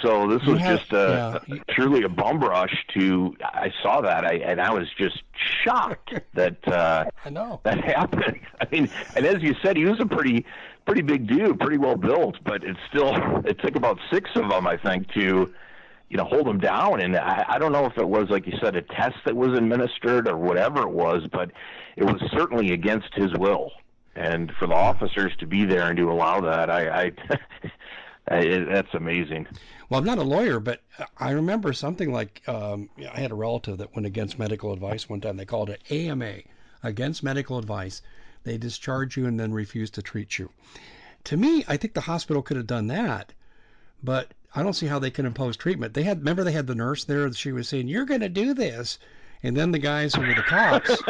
[0.02, 1.56] So this was have, just a, yeah.
[1.56, 3.36] a, truly a bum rush to.
[3.42, 5.22] I saw that, I, and I was just
[5.62, 8.40] shocked that uh, I know that happened.
[8.60, 10.44] I mean, and as you said, he was a pretty
[10.84, 14.66] pretty big dude, pretty well built, but it still it took about six of them,
[14.66, 15.52] I think, to
[16.10, 17.00] you know, hold him down.
[17.00, 19.56] And I, I don't know if it was, like you said, a test that was
[19.56, 21.50] administered or whatever it was, but
[21.96, 23.72] it was certainly against his will.
[24.14, 27.12] And for the officers to be there and to allow that, I, I
[28.26, 29.46] that's amazing.
[29.88, 30.82] Well, I'm not a lawyer, but
[31.18, 35.20] I remember something like um, I had a relative that went against medical advice one
[35.20, 35.36] time.
[35.36, 36.38] They called it AMA,
[36.82, 38.02] against medical advice.
[38.44, 40.50] They discharge you and then refuse to treat you.
[41.24, 43.32] To me, I think the hospital could have done that,
[44.02, 45.94] but I don't see how they can impose treatment.
[45.94, 47.30] They had remember they had the nurse there.
[47.32, 48.98] She was saying, "You're going to do this,"
[49.42, 51.02] and then the guys who were the cops.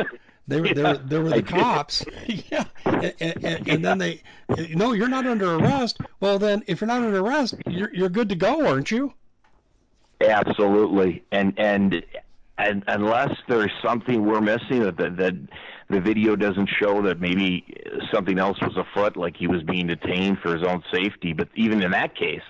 [0.46, 4.22] They were, yeah, there, there were the cops, yeah, and, and, and then they,
[4.74, 5.98] no, you're not under arrest.
[6.20, 9.12] Well, then, if you're not under arrest, you're you're good to go, aren't you?
[10.20, 12.04] Absolutely, and and
[12.58, 15.34] and unless there's something we're missing that, that that
[15.90, 17.64] the video doesn't show that maybe
[18.12, 21.32] something else was afoot, like he was being detained for his own safety.
[21.32, 22.40] But even in that case,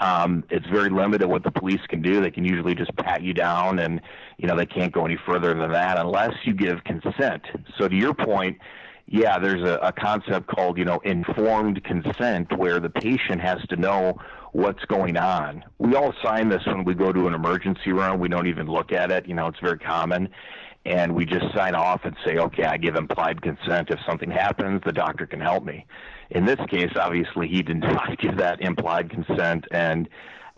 [0.00, 2.20] um, it's very limited what the police can do.
[2.20, 4.00] They can usually just pat you down, and
[4.38, 7.42] you know they can't go any further than that unless you give consent.
[7.78, 8.58] So to your point,
[9.06, 13.76] yeah, there's a, a concept called you know informed consent where the patient has to
[13.76, 14.18] know
[14.52, 15.64] what's going on.
[15.78, 18.20] We all sign this when we go to an emergency room.
[18.20, 19.26] We don't even look at it.
[19.26, 20.28] You know, it's very common.
[20.86, 23.90] And we just sign off and say, okay, I give implied consent.
[23.90, 25.86] If something happens, the doctor can help me.
[26.30, 30.08] In this case, obviously, he did not give that implied consent, and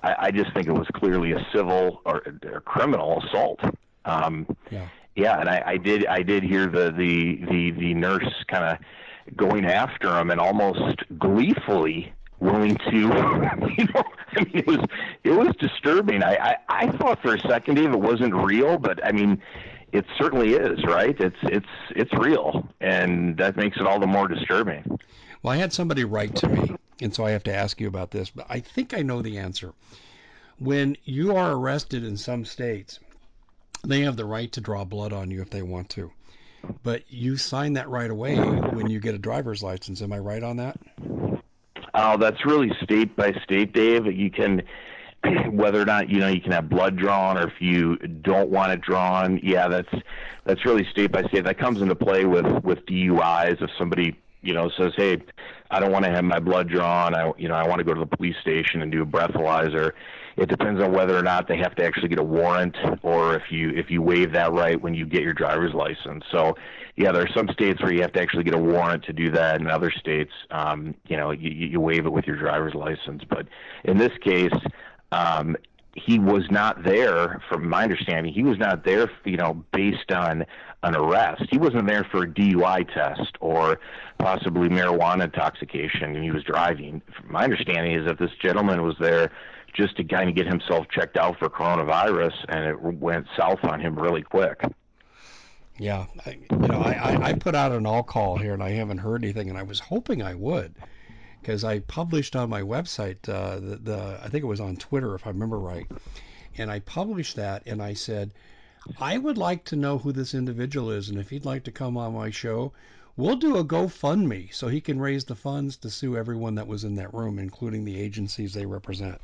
[0.02, 3.60] I, I just think it was clearly a civil or a criminal assault.
[4.04, 4.88] Um, yeah.
[5.16, 9.36] Yeah, and I, I did I did hear the the the, the nurse kind of
[9.36, 14.04] going after him and almost gleefully willing to you know
[14.36, 14.78] I mean it was
[15.24, 16.22] it was disturbing.
[16.22, 19.40] I, I I thought for a second Dave it wasn't real, but I mean
[19.92, 21.18] it certainly is, right?
[21.18, 24.98] It's it's it's real and that makes it all the more disturbing.
[25.42, 28.10] Well, I had somebody write to me, and so I have to ask you about
[28.10, 29.72] this, but I think I know the answer.
[30.58, 32.98] When you are arrested in some states,
[33.86, 36.10] they have the right to draw blood on you if they want to.
[36.82, 40.02] But you sign that right away when you get a driver's license.
[40.02, 40.78] Am I right on that?
[41.94, 44.06] Oh, that's really state by state, Dave.
[44.06, 44.62] You can
[45.50, 48.72] whether or not you know you can have blood drawn or if you don't want
[48.72, 49.40] it drawn.
[49.42, 49.88] Yeah, that's
[50.44, 51.44] that's really state by state.
[51.44, 55.18] That comes into play with with DUIs if somebody you know says, "Hey,
[55.70, 57.14] I don't want to have my blood drawn.
[57.14, 59.92] I you know I want to go to the police station and do a breathalyzer."
[60.36, 63.44] It depends on whether or not they have to actually get a warrant or if
[63.50, 66.24] you if you waive that right when you get your driver's license.
[66.30, 66.56] So,
[66.96, 69.30] yeah, there are some states where you have to actually get a warrant to do
[69.30, 69.60] that.
[69.60, 73.22] and other states, um, you know, you, you waive it with your driver's license.
[73.28, 73.46] But
[73.84, 74.52] in this case,
[75.10, 75.56] um,
[75.94, 80.44] he was not there, from my understanding, he was not there, you know, based on
[80.82, 81.44] an arrest.
[81.50, 83.80] He wasn't there for a DUI test or
[84.18, 87.00] possibly marijuana intoxication, and he was driving.
[87.24, 89.30] My understanding is that this gentleman was there
[89.76, 93.80] just to kind of get himself checked out for coronavirus, and it went south on
[93.80, 94.62] him really quick.
[95.78, 98.98] Yeah, I, you know, I, I put out an all call here, and I haven't
[98.98, 100.74] heard anything, and I was hoping I would,
[101.40, 105.14] because I published on my website uh, the, the I think it was on Twitter
[105.14, 105.86] if I remember right,
[106.56, 108.32] and I published that, and I said.
[109.00, 111.96] I would like to know who this individual is, and if he'd like to come
[111.96, 112.72] on my show,
[113.16, 116.84] we'll do a GoFundMe so he can raise the funds to sue everyone that was
[116.84, 119.20] in that room, including the agencies they represent.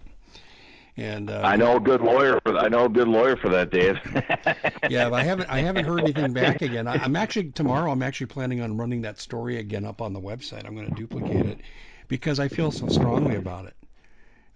[0.96, 3.70] And uh, I know a good lawyer for I know a good lawyer for that,
[3.70, 3.96] Dave.
[4.90, 6.86] yeah, but I haven't I haven't heard anything back again.
[6.86, 7.90] I, I'm actually tomorrow.
[7.90, 10.66] I'm actually planning on running that story again up on the website.
[10.66, 11.60] I'm going to duplicate it
[12.08, 13.74] because I feel so strongly about it.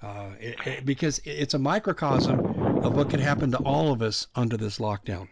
[0.02, 2.38] Uh, it, it because it's a microcosm
[2.84, 5.28] of what could happen to all of us under this lockdown.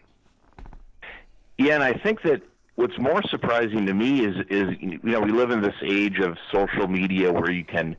[1.58, 2.40] Yeah, and I think that
[2.76, 6.38] what's more surprising to me is is you know we live in this age of
[6.50, 7.94] social media where you can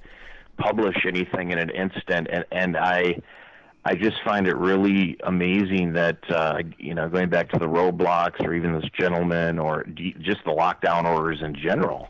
[0.57, 3.21] publish anything in an instant, and and I
[3.83, 8.43] I just find it really amazing that uh, you know going back to the roadblocks
[8.45, 9.83] or even this gentleman or
[10.19, 12.09] just the lockdown orders in general,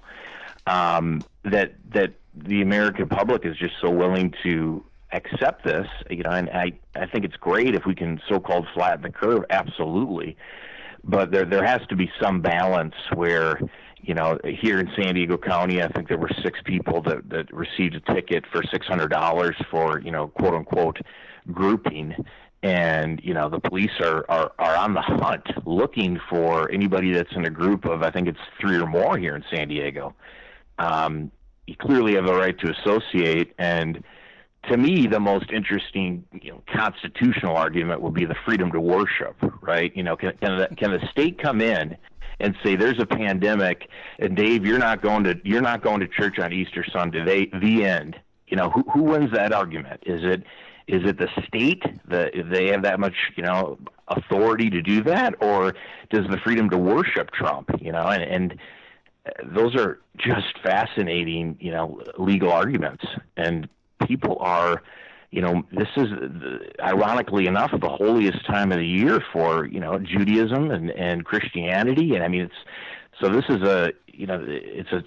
[0.67, 6.31] um, that that the American public is just so willing to accept this, you know,
[6.31, 10.37] and I I think it's great if we can so-called flatten the curve, absolutely,
[11.03, 13.59] but there there has to be some balance where
[14.01, 17.51] you know, here in San Diego County, I think there were six people that, that
[17.53, 20.99] received a ticket for $600 for, you know, quote unquote
[21.51, 22.15] grouping.
[22.63, 27.33] And, you know, the police are, are, are on the hunt looking for anybody that's
[27.35, 30.15] in a group of, I think it's three or more here in San Diego.
[30.79, 31.31] Um,
[31.67, 33.53] you clearly have a right to associate.
[33.59, 34.03] And
[34.69, 39.35] to me, the most interesting, you know, constitutional argument would be the freedom to worship,
[39.61, 39.95] right?
[39.95, 41.97] You know, can, can, the, can the state come in
[42.39, 46.07] and say there's a pandemic and Dave you're not going to you're not going to
[46.07, 47.23] church on Easter Sunday.
[47.23, 48.19] They the end.
[48.47, 50.03] You know who who wins that argument?
[50.05, 50.43] Is it
[50.87, 55.33] is it the state that they have that much you know authority to do that
[55.41, 55.73] or
[56.11, 58.07] does the freedom to worship trump you know?
[58.07, 58.59] And and
[59.25, 63.05] uh, those are just fascinating you know legal arguments.
[63.37, 63.67] And
[64.07, 64.83] people are
[65.31, 66.07] you know, this is
[66.79, 72.15] ironically enough the holiest time of the year for you know Judaism and and Christianity,
[72.15, 72.53] and I mean it's
[73.21, 75.03] so this is a you know it's a,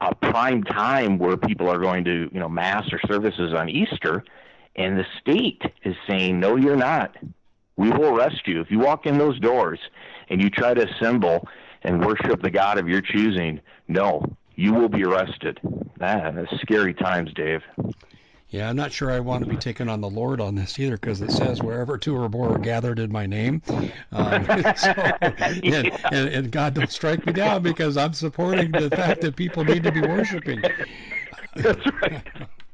[0.00, 4.24] a prime time where people are going to you know mass or services on Easter,
[4.76, 7.16] and the state is saying no, you're not.
[7.76, 9.80] We will arrest you if you walk in those doors
[10.28, 11.48] and you try to assemble
[11.82, 13.60] and worship the God of your choosing.
[13.88, 15.58] No, you will be arrested.
[16.00, 17.62] Ah, that's scary times, Dave.
[18.52, 20.98] Yeah, I'm not sure I want to be taken on the Lord on this either
[20.98, 23.62] because it says wherever two or more are gathered in my name.
[24.12, 24.44] Um,
[24.76, 24.90] so,
[25.22, 29.64] and, and, and, God don't strike me down because I'm supporting the fact that people
[29.64, 30.62] need to be worshiping.
[31.56, 32.22] That's right.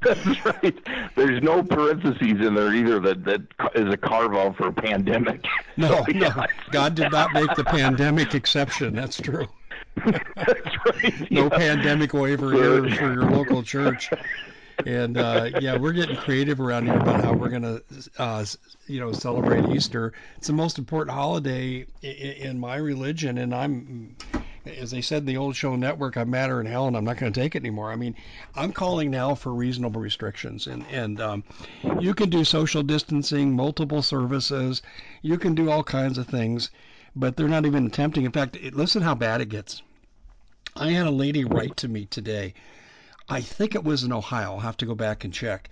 [0.03, 0.76] That's right.
[1.14, 3.43] There's no parentheses in there either that, that
[3.76, 5.45] is a carve out for a pandemic.
[5.76, 6.29] No, so, yeah.
[6.37, 6.47] no.
[6.72, 8.97] God did not make the pandemic exception.
[8.97, 9.47] That's true.
[10.05, 11.31] That's right.
[11.31, 11.49] No yeah.
[11.51, 14.11] pandemic waiver here for your local church
[14.87, 17.81] and uh, yeah, we're getting creative around here about how we're gonna,
[18.18, 18.45] uh,
[18.87, 20.12] you know, celebrate Easter.
[20.37, 24.16] It's the most important holiday in, in my religion, and I'm
[24.76, 27.16] as they said in the old show network, I'm madder in hell and I'm not
[27.16, 27.91] going to take it anymore.
[27.91, 28.14] I mean,
[28.55, 31.45] I'm calling now for reasonable restrictions, and and um,
[32.01, 34.83] you can do social distancing, multiple services,
[35.22, 36.70] you can do all kinds of things,
[37.16, 38.24] but they're not even attempting.
[38.24, 39.83] In fact, it, listen how bad it gets.
[40.76, 42.55] I had a lady write to me today.
[43.29, 44.53] I think it was in Ohio.
[44.53, 45.70] I'll have to go back and check,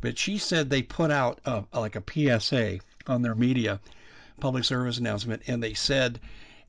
[0.00, 3.80] but she said they put out a, like a PSA on their media
[4.40, 6.20] public service announcement, and they said.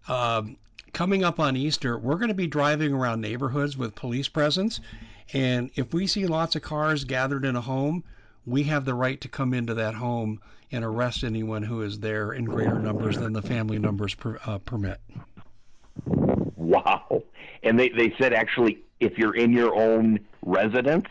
[0.07, 0.57] Um,
[0.95, 4.79] coming up on Easter, we're going to be driving around neighborhoods with police presence.
[5.33, 8.03] And if we see lots of cars gathered in a home,
[8.45, 10.39] we have the right to come into that home
[10.71, 14.57] and arrest anyone who is there in greater numbers than the family numbers per, uh,
[14.59, 15.01] permit.
[16.55, 17.23] Wow.
[17.63, 21.07] And they, they said actually, if you're in your own residence,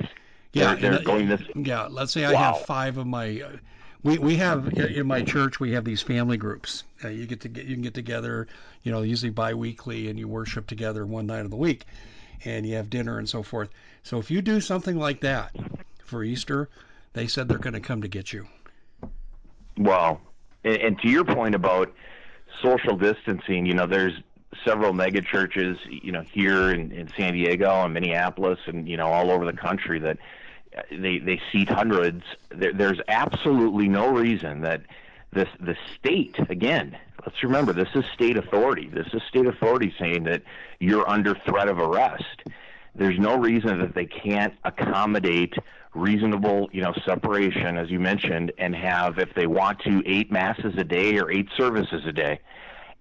[0.52, 1.42] yeah, they're, they're going this.
[1.54, 2.54] Yeah, let's say I wow.
[2.54, 3.42] have five of my.
[3.42, 3.56] Uh,
[4.02, 6.84] we we have in my church we have these family groups.
[7.02, 8.46] Uh, you get to get you can get together,
[8.82, 11.84] you know, usually biweekly, and you worship together one night of the week,
[12.44, 13.70] and you have dinner and so forth.
[14.02, 15.56] So if you do something like that
[16.04, 16.68] for Easter,
[17.14, 18.46] they said they're going to come to get you.
[19.78, 20.20] Well,
[20.62, 21.92] and, and to your point about
[22.62, 24.14] social distancing, you know, there's
[24.64, 29.06] several mega churches, you know, here in, in San Diego and Minneapolis, and you know,
[29.06, 30.18] all over the country that
[30.90, 32.22] they they seat hundreds.
[32.50, 34.82] There, there's absolutely no reason that
[35.32, 36.96] this the state again.
[37.24, 38.88] Let's remember this is state authority.
[38.88, 40.42] This is state authority saying that
[40.78, 42.42] you're under threat of arrest.
[42.94, 45.54] There's no reason that they can't accommodate
[45.94, 50.74] reasonable, you know, separation, as you mentioned, and have, if they want to, eight masses
[50.76, 52.40] a day or eight services a day.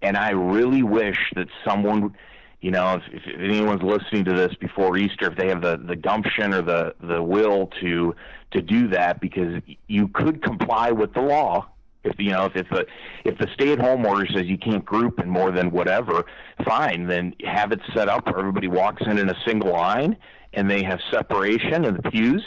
[0.04, 2.16] And I really wish that someone
[2.64, 5.98] you know, if, if anyone's listening to this before Easter, if they have the, the
[5.98, 8.16] gumption or the, the will to
[8.52, 11.68] to do that, because you could comply with the law.
[12.06, 12.86] If you know, if if the
[13.26, 16.26] if the stay-at-home order says you can't group in more than whatever,
[16.66, 17.06] fine.
[17.08, 20.16] Then have it set up where everybody walks in in a single line,
[20.54, 22.46] and they have separation in the pews,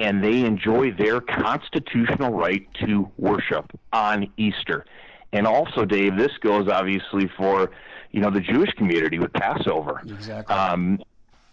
[0.00, 4.84] and they enjoy their constitutional right to worship on Easter.
[5.34, 7.70] And also, Dave, this goes obviously for
[8.12, 10.00] you know the Jewish community with Passover.
[10.06, 10.54] Exactly.
[10.54, 11.02] Um,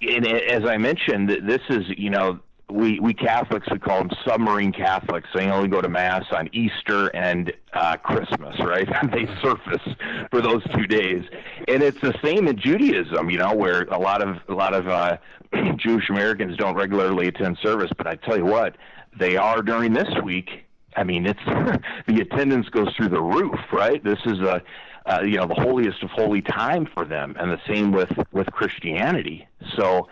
[0.01, 4.71] and as I mentioned, this is you know we we Catholics we call them submarine
[4.71, 5.27] Catholics.
[5.34, 8.88] They only go to mass on Easter and uh, Christmas, right?
[9.11, 9.95] they surface
[10.29, 11.23] for those two days,
[11.67, 13.32] and it's the same in Judaism.
[13.32, 15.17] You know, where a lot of a lot of uh,
[15.77, 18.77] Jewish Americans don't regularly attend service, but I tell you what,
[19.17, 20.65] they are during this week.
[20.95, 21.43] I mean, it's
[22.07, 24.03] the attendance goes through the roof, right?
[24.03, 24.61] This is a
[25.05, 28.47] uh, you know the holiest of holy time for them, and the same with with
[28.51, 29.47] Christianity.
[29.75, 30.07] So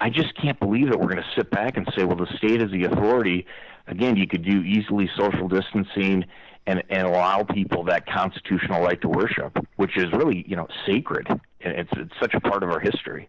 [0.00, 2.62] I just can't believe that we're going to sit back and say, well, the state
[2.62, 3.46] is the authority.
[3.86, 6.24] Again, you could do easily social distancing
[6.66, 11.26] and, and allow people that constitutional right to worship, which is really you know sacred.
[11.60, 13.26] It's it's such a part of our history.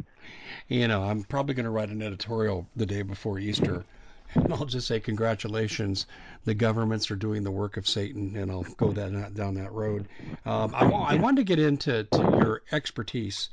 [0.68, 3.86] You know, I'm probably going to write an editorial the day before Easter
[4.34, 6.06] and I'll just say congratulations.
[6.46, 10.08] The governments are doing the work of Satan, and I'll go that down that road.
[10.46, 13.50] Um, I, I wanted to get into to your expertise,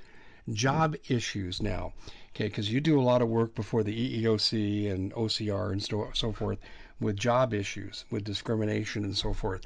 [0.52, 1.92] job issues now,
[2.34, 2.48] okay?
[2.48, 6.32] Because you do a lot of work before the EEOC and OCR and so, so
[6.32, 6.58] forth
[7.00, 9.62] with job issues, with discrimination and so forth.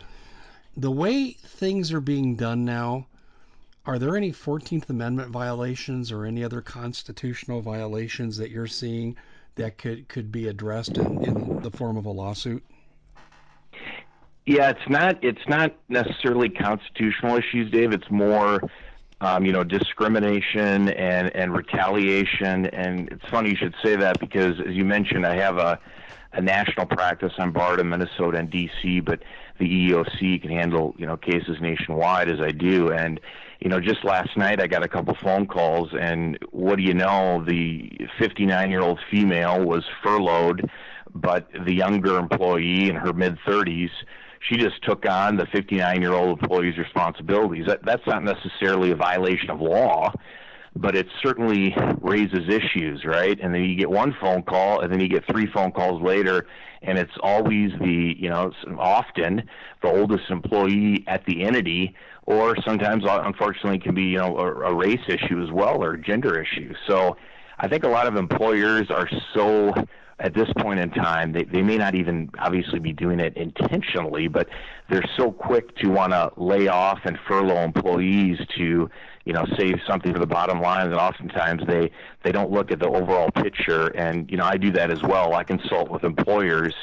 [0.77, 3.07] The way things are being done now,
[3.87, 9.17] are there any 14th Amendment violations or any other constitutional violations that you're seeing
[9.57, 12.65] that could could be addressed in, in the form of a lawsuit?
[14.47, 17.93] Yeah, it's not it's not necessarily constitutional issues, Dave.
[17.93, 18.61] It's more
[19.21, 22.67] um, you know, discrimination and, and retaliation.
[22.67, 25.79] And it's funny you should say that because, as you mentioned, I have a,
[26.33, 27.33] a national practice.
[27.53, 29.21] Barred in Minnesota and D.C., but
[29.59, 32.91] the EEOC can handle, you know, cases nationwide as I do.
[32.93, 33.21] And
[33.61, 36.95] you know, just last night I got a couple phone calls, and what do you
[36.95, 37.45] know?
[37.47, 40.71] The 59 year old female was furloughed,
[41.15, 43.91] but the younger employee in her mid 30s,
[44.49, 47.67] she just took on the 59 year old employee's responsibilities.
[47.67, 50.11] That, that's not necessarily a violation of law,
[50.75, 53.39] but it certainly raises issues, right?
[53.43, 56.47] And then you get one phone call, and then you get three phone calls later,
[56.81, 59.43] and it's always the, you know, often
[59.83, 61.95] the oldest employee at the entity
[62.27, 65.97] or sometimes uh, unfortunately can be you know a, a race issue as well or
[65.97, 66.73] gender issue.
[66.87, 67.17] So
[67.59, 69.75] I think a lot of employers are so
[70.21, 74.29] at this point in time they, they may not even obviously be doing it intentionally
[74.29, 74.49] but
[74.89, 78.89] they're so quick to want to lay off and furlough employees to
[79.25, 81.91] you know save something for the bottom line and oftentimes they
[82.23, 85.35] they don't look at the overall picture and you know I do that as well
[85.35, 86.75] I consult with employers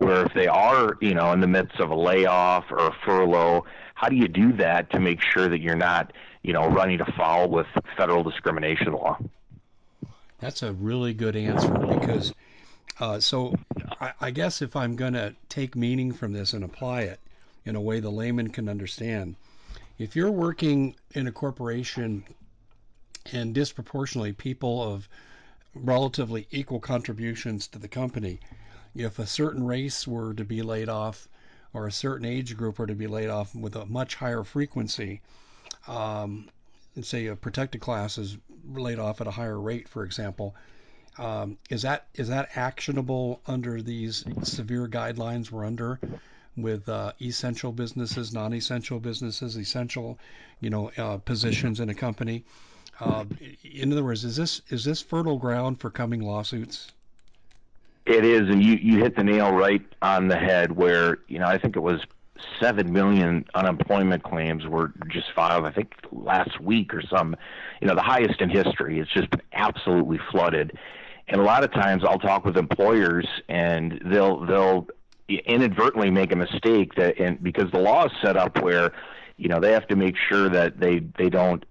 [0.00, 3.64] where if they are, you know, in the midst of a layoff or a furlough,
[3.94, 7.50] how do you do that to make sure that you're not, you know, running afoul
[7.50, 7.66] with
[7.98, 9.18] federal discrimination law?
[10.38, 12.32] That's a really good answer because,
[12.98, 13.54] uh, so
[14.00, 17.20] I, I guess if I'm going to take meaning from this and apply it
[17.66, 19.36] in a way the layman can understand,
[19.98, 22.24] if you're working in a corporation
[23.32, 25.06] and disproportionately people of
[25.74, 28.40] relatively equal contributions to the company,
[28.94, 31.28] if a certain race were to be laid off
[31.72, 35.20] or a certain age group were to be laid off with a much higher frequency,
[35.86, 36.48] um,
[36.96, 38.36] and say a protected class is
[38.66, 40.54] laid off at a higher rate, for example,
[41.18, 45.98] um, is that is that actionable under these severe guidelines we're under
[46.56, 50.18] with uh, essential businesses, non-essential businesses, essential,
[50.60, 52.44] you know, uh, positions in a company?
[52.98, 53.24] Uh,
[53.62, 56.92] in other words, is this is this fertile ground for coming lawsuits?
[58.10, 60.72] It is, and you you hit the nail right on the head.
[60.72, 62.00] Where you know I think it was
[62.58, 65.64] seven million unemployment claims were just filed.
[65.64, 67.36] I think last week or some,
[67.80, 68.98] you know, the highest in history.
[68.98, 70.76] It's just been absolutely flooded.
[71.28, 74.88] And a lot of times I'll talk with employers and they'll they'll
[75.28, 78.92] inadvertently make a mistake that and because the law is set up where
[79.36, 81.64] you know they have to make sure that they they don't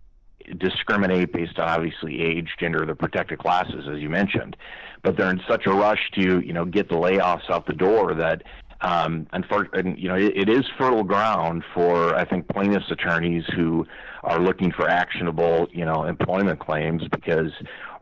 [0.58, 4.56] discriminate based on obviously age, gender, the protected classes, as you mentioned.
[5.04, 8.14] But they're in such a rush to, you know, get the layoffs out the door
[8.16, 8.44] that,
[8.82, 13.86] um, unfortunately, you know, it, it is fertile ground for, I think, plaintiffs' attorneys who
[14.24, 17.52] are looking for actionable, you know, employment claims because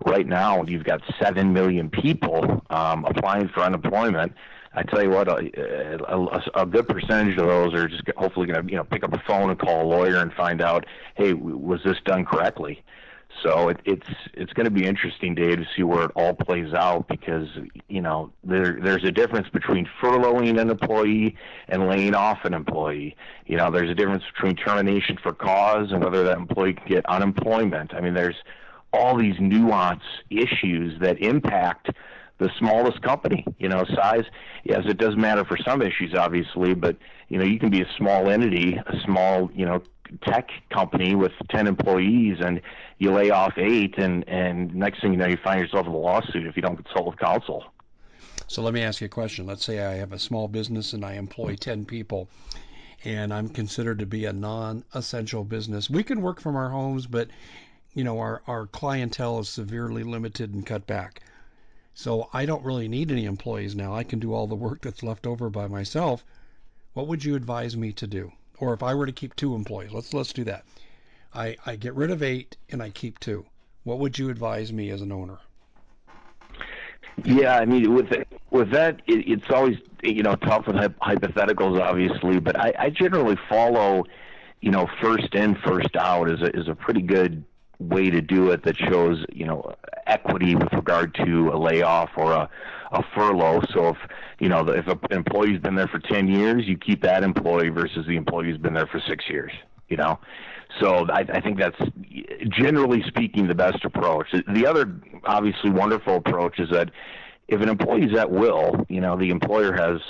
[0.05, 4.33] right now you've got seven million people um, applying for unemployment
[4.77, 5.39] I tell you what, a,
[6.07, 9.09] a, a good percentage of those are just hopefully going to, you know, pick up
[9.09, 10.85] the phone and call a lawyer and find out,
[11.15, 12.83] hey, was this done correctly?
[13.43, 16.73] So it, it's it's going to be interesting, Dave, to see where it all plays
[16.73, 17.47] out because
[17.87, 21.35] you know there there's a difference between furloughing an employee
[21.67, 23.15] and laying off an employee.
[23.45, 27.05] You know, there's a difference between termination for cause and whether that employee can get
[27.05, 27.93] unemployment.
[27.93, 28.37] I mean, there's
[28.91, 31.91] all these nuance issues that impact
[32.39, 34.25] the smallest company, you know, size.
[34.63, 36.97] Yes, it does matter for some issues, obviously, but
[37.29, 39.81] you know, you can be a small entity, a small, you know,
[40.21, 42.61] tech company with 10 employees and
[42.99, 45.97] you lay off eight and, and next thing you know, you find yourself in a
[45.97, 47.65] lawsuit if you don't consult with counsel.
[48.47, 49.45] So let me ask you a question.
[49.45, 52.29] Let's say I have a small business and I employ 10 people
[53.03, 55.89] and I'm considered to be a non-essential business.
[55.89, 57.29] We can work from our homes, but
[57.93, 61.21] you know, our, our clientele is severely limited and cut back.
[61.93, 63.95] So I don't really need any employees now.
[63.95, 66.23] I can do all the work that's left over by myself.
[66.93, 68.31] What would you advise me to do?
[68.59, 70.65] Or if I were to keep two employees, let's let's do that.
[71.33, 73.45] I, I get rid of eight and I keep two.
[73.83, 75.39] What would you advise me as an owner?
[77.23, 78.11] Yeah, I mean, with
[78.51, 82.39] with that, it, it's always you know tough with hypotheticals, obviously.
[82.39, 84.03] But I, I generally follow,
[84.61, 87.43] you know, first in, first out is a is a pretty good
[87.79, 92.33] way to do it that shows you know equity with regard to a layoff or
[92.33, 92.49] a,
[92.91, 93.61] a furlough.
[93.73, 93.97] So if
[94.39, 98.05] you know if an employee's been there for 10 years, you keep that employee versus
[98.07, 99.51] the employee who's been there for six years.
[99.89, 100.19] You know,
[100.81, 101.79] so I, I think that's
[102.49, 104.27] generally speaking the best approach.
[104.53, 106.91] The other obviously wonderful approach is that
[107.47, 110.01] if an employee's at will, you know, the employer has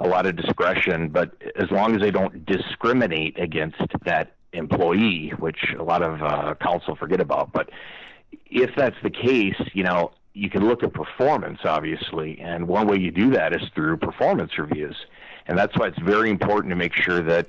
[0.00, 5.74] a lot of discretion, but as long as they don't discriminate against that employee, which
[5.78, 7.52] a lot of uh, counsel forget about.
[7.52, 7.70] But
[8.46, 12.98] if that's the case, you know, you can look at performance, obviously, and one way
[12.98, 14.96] you do that is through performance reviews,
[15.46, 17.48] and that's why it's very important to make sure that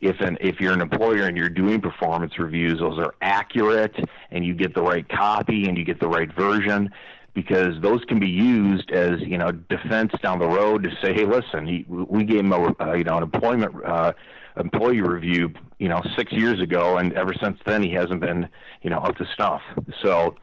[0.00, 3.94] if an if you're an employer and you're doing performance reviews, those are accurate
[4.30, 6.90] and you get the right copy and you get the right version
[7.34, 11.24] because those can be used as you know defense down the road to say, hey,
[11.24, 14.12] listen, he, we gave him a uh, you know an employment uh,
[14.56, 18.48] employee review, you know, six years ago, and ever since then he hasn't been,
[18.82, 19.62] you know, up to snuff.
[20.02, 20.36] So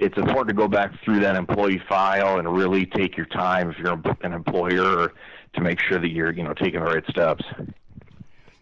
[0.00, 3.78] it's important to go back through that employee file and really take your time if
[3.78, 5.12] you're an employer
[5.52, 7.44] to make sure that you're, you know, taking the right steps.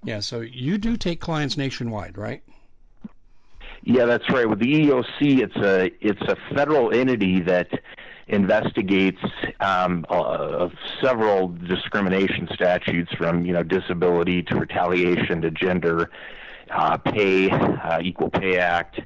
[0.03, 0.20] Yeah.
[0.20, 2.43] So you do take clients nationwide, right?
[3.82, 4.49] Yeah, that's right.
[4.49, 7.68] With the EEOC, it's a it's a federal entity that
[8.26, 9.20] investigates
[9.61, 10.68] um, uh,
[11.03, 16.11] several discrimination statutes from you know disability to retaliation to gender,
[16.70, 19.01] uh, pay, uh, Equal Pay Act.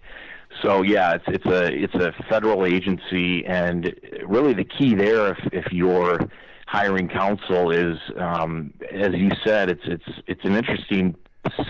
[0.61, 3.95] So yeah, it's it's a it's a federal agency, and
[4.27, 6.21] really the key there, if if you're
[6.67, 11.15] hiring counsel, is um, as you said, it's it's it's an interesting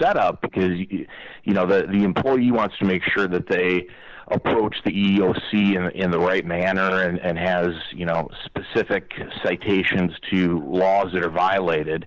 [0.00, 1.06] setup because you,
[1.44, 3.86] you know the the employee wants to make sure that they
[4.28, 9.12] approach the EEOC in, in the right manner and, and has you know specific
[9.44, 12.06] citations to laws that are violated,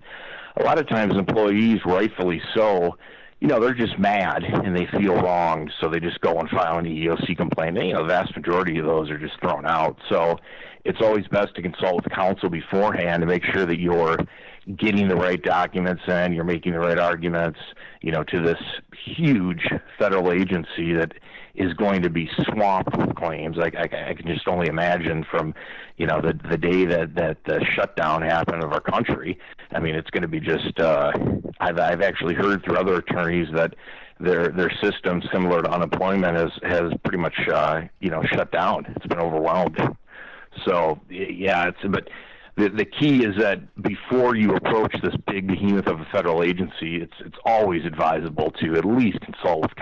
[0.58, 2.98] a lot of times employees, rightfully so,
[3.42, 6.78] you know, they're just mad and they feel wronged, so they just go and file
[6.78, 7.78] an EEOC complaint.
[7.78, 9.98] And, you know, the vast majority of those are just thrown out.
[10.10, 10.38] So
[10.86, 14.18] it's always best to consult with counsel beforehand to make sure that you're
[14.78, 17.60] getting the right documents in, you're making the right arguments,
[18.02, 18.62] you know, to this
[19.06, 19.68] huge
[20.00, 21.14] federal agency that
[21.54, 23.58] is going to be swamped with claims.
[23.58, 25.54] Like I, I can just only imagine from,
[25.98, 29.38] you know, the the day that that the shutdown happened of our country.
[29.72, 30.80] I mean, it's going to be just.
[30.80, 31.12] Uh,
[31.60, 33.76] I've I've actually heard through other attorneys that
[34.20, 38.86] their their system, similar to unemployment, has has pretty much uh, you know shut down.
[38.96, 39.78] It's been overwhelmed.
[40.66, 42.10] So yeah, it's but
[42.58, 47.02] the the key is that before you approach this big behemoth of a federal agency,
[47.02, 49.76] it's it's always advisable to at least consult with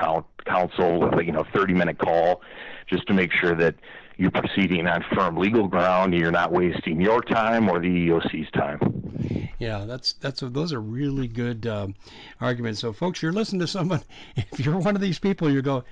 [0.45, 2.41] counsel with a you know 30 minute call,
[2.87, 3.75] just to make sure that
[4.17, 6.13] you're proceeding on firm legal ground.
[6.13, 9.49] You're not wasting your time or the EEOC's time.
[9.59, 11.93] Yeah, that's that's those are really good um,
[12.41, 12.79] arguments.
[12.79, 14.01] So, folks, you're listening to someone.
[14.35, 15.83] If you're one of these people, you go,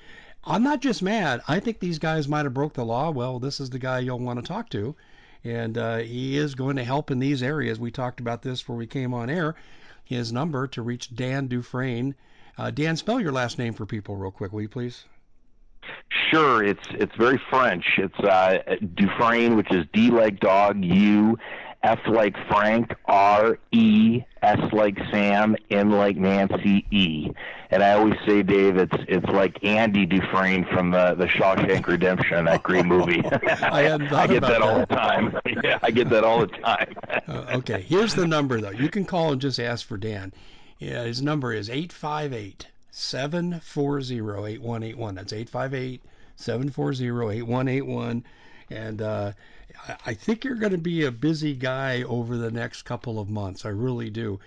[0.43, 1.41] I'm not just mad.
[1.47, 3.11] I think these guys might have broke the law.
[3.11, 4.95] Well, this is the guy you'll want to talk to
[5.44, 7.80] and uh, he is going to help in these areas.
[7.80, 9.56] We talked about this before we came on air.
[10.04, 12.16] His number to reach Dan Dufresne.
[12.58, 15.06] Uh, Dan, spell your last name for people real quick, will you please?
[16.30, 17.86] Sure, it's it's very French.
[17.98, 18.60] It's uh,
[18.94, 21.38] Dufresne, which is D like dog, U
[21.84, 27.32] F like Frank, R, E, S like Sam, N like Nancy, E.
[27.71, 32.45] And I always say, Dave, it's it's like Andy Dufresne from the the Shawshank Redemption,
[32.45, 33.23] that great movie.
[33.25, 35.39] I, I, get that, that, all the time.
[35.63, 36.95] yeah, I get that all the time.
[37.27, 38.69] uh, okay, here's the number though.
[38.69, 40.34] You can call and just ask for Dan.
[40.77, 45.15] Yeah, his number is 858 740 8181.
[45.15, 46.01] That's 858
[46.36, 48.23] 740 8181.
[48.72, 49.34] And uh,
[50.05, 53.65] I think you're going to be a busy guy over the next couple of months.
[53.65, 54.39] I really do.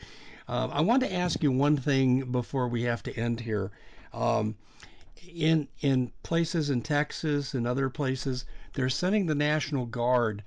[0.48, 3.70] Uh, I want to ask you one thing before we have to end here.
[4.12, 4.56] Um,
[5.34, 8.44] in in places in Texas and other places,
[8.74, 10.42] they're sending the National Guard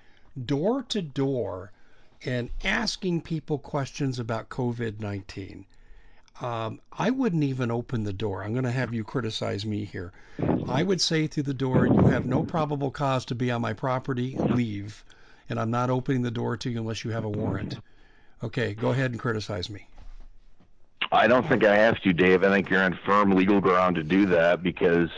[0.45, 1.71] door to door
[2.25, 5.65] and asking people questions about COVID 19
[6.41, 8.43] um, I wouldn't even open the door.
[8.43, 10.11] I'm going to have you criticize me here.
[10.67, 13.73] I would say through the door, you have no probable cause to be on my
[13.73, 15.03] property, leave.
[15.49, 17.79] And I'm not opening the door to you unless you have a warrant.
[18.43, 19.87] Okay, go ahead and criticize me.
[21.11, 22.43] I don't think I have to, Dave.
[22.43, 25.09] I think you're on firm legal ground to do that because,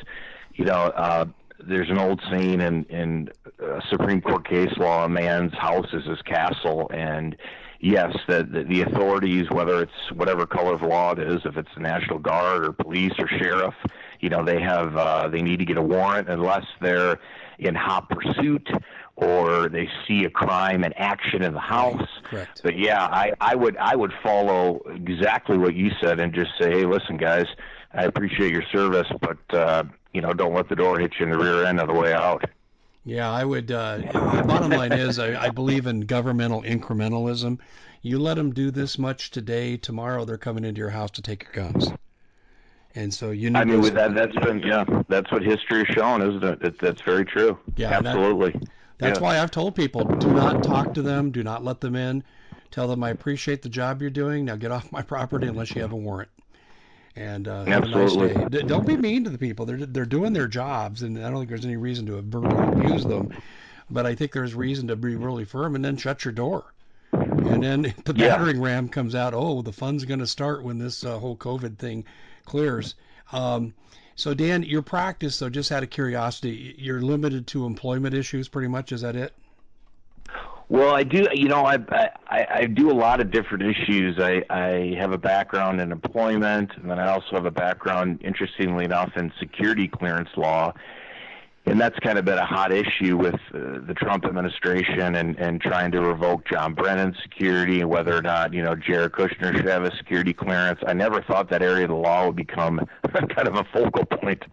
[0.53, 1.25] you know, uh,
[1.59, 3.29] there's an old saying in in
[3.61, 7.35] uh, Supreme Court case law: a man's house is his castle, and
[7.79, 11.69] yes, the, the, the authorities, whether it's whatever color of law it is, if it's
[11.75, 13.73] the National Guard or police or sheriff,
[14.19, 17.19] you know, they have uh, they need to get a warrant unless they're
[17.57, 18.67] in hot pursuit
[19.15, 22.07] or they see a crime and action in the house.
[22.23, 22.61] Correct.
[22.63, 26.71] But yeah, I, I would I would follow exactly what you said and just say,
[26.71, 27.45] hey, listen, guys,
[27.93, 31.31] I appreciate your service, but uh, you know, don't let the door hit you in
[31.31, 32.43] the rear end on the way out.
[33.05, 33.71] Yeah, I would.
[33.71, 37.59] Uh, the bottom line is, I, I believe in governmental incrementalism.
[38.01, 41.43] You let them do this much today, tomorrow they're coming into your house to take
[41.43, 41.89] your guns.
[42.95, 43.59] And so you know.
[43.59, 46.61] I mean, with that, that's been yeah, that's what history has shown, isn't it?
[46.61, 47.57] it that's very true.
[47.75, 48.51] Yeah, absolutely.
[48.51, 49.23] That, that's yeah.
[49.23, 52.23] why I've told people: do not talk to them, do not let them in.
[52.71, 54.45] Tell them I appreciate the job you're doing.
[54.45, 56.29] Now get off my property unless you have a warrant
[57.15, 58.61] and uh, have a nice day.
[58.63, 59.65] Don't be mean to the people.
[59.65, 63.05] They're they're doing their jobs, and I don't think there's any reason to verbally abuse
[63.05, 63.33] them.
[63.89, 66.73] But I think there's reason to be really firm, and then shut your door.
[67.11, 68.29] And then the yeah.
[68.29, 71.77] battering ram comes out, oh, the fun's going to start when this uh, whole COVID
[71.77, 72.05] thing
[72.45, 72.95] clears.
[73.31, 73.73] Um,
[74.15, 78.67] so Dan, your practice, though, just out of curiosity, you're limited to employment issues, pretty
[78.67, 78.91] much.
[78.91, 79.33] Is that it?
[80.69, 81.25] Well, I do.
[81.33, 81.79] You know, I,
[82.27, 84.19] I I do a lot of different issues.
[84.19, 88.85] I I have a background in employment, and then I also have a background, interestingly
[88.85, 90.73] enough, in security clearance law,
[91.65, 95.59] and that's kind of been a hot issue with uh, the Trump administration and and
[95.59, 99.65] trying to revoke John Brennan's security and whether or not you know Jared Kushner should
[99.65, 100.79] have a security clearance.
[100.85, 102.79] I never thought that area of the law would become
[103.11, 104.43] kind of a focal point,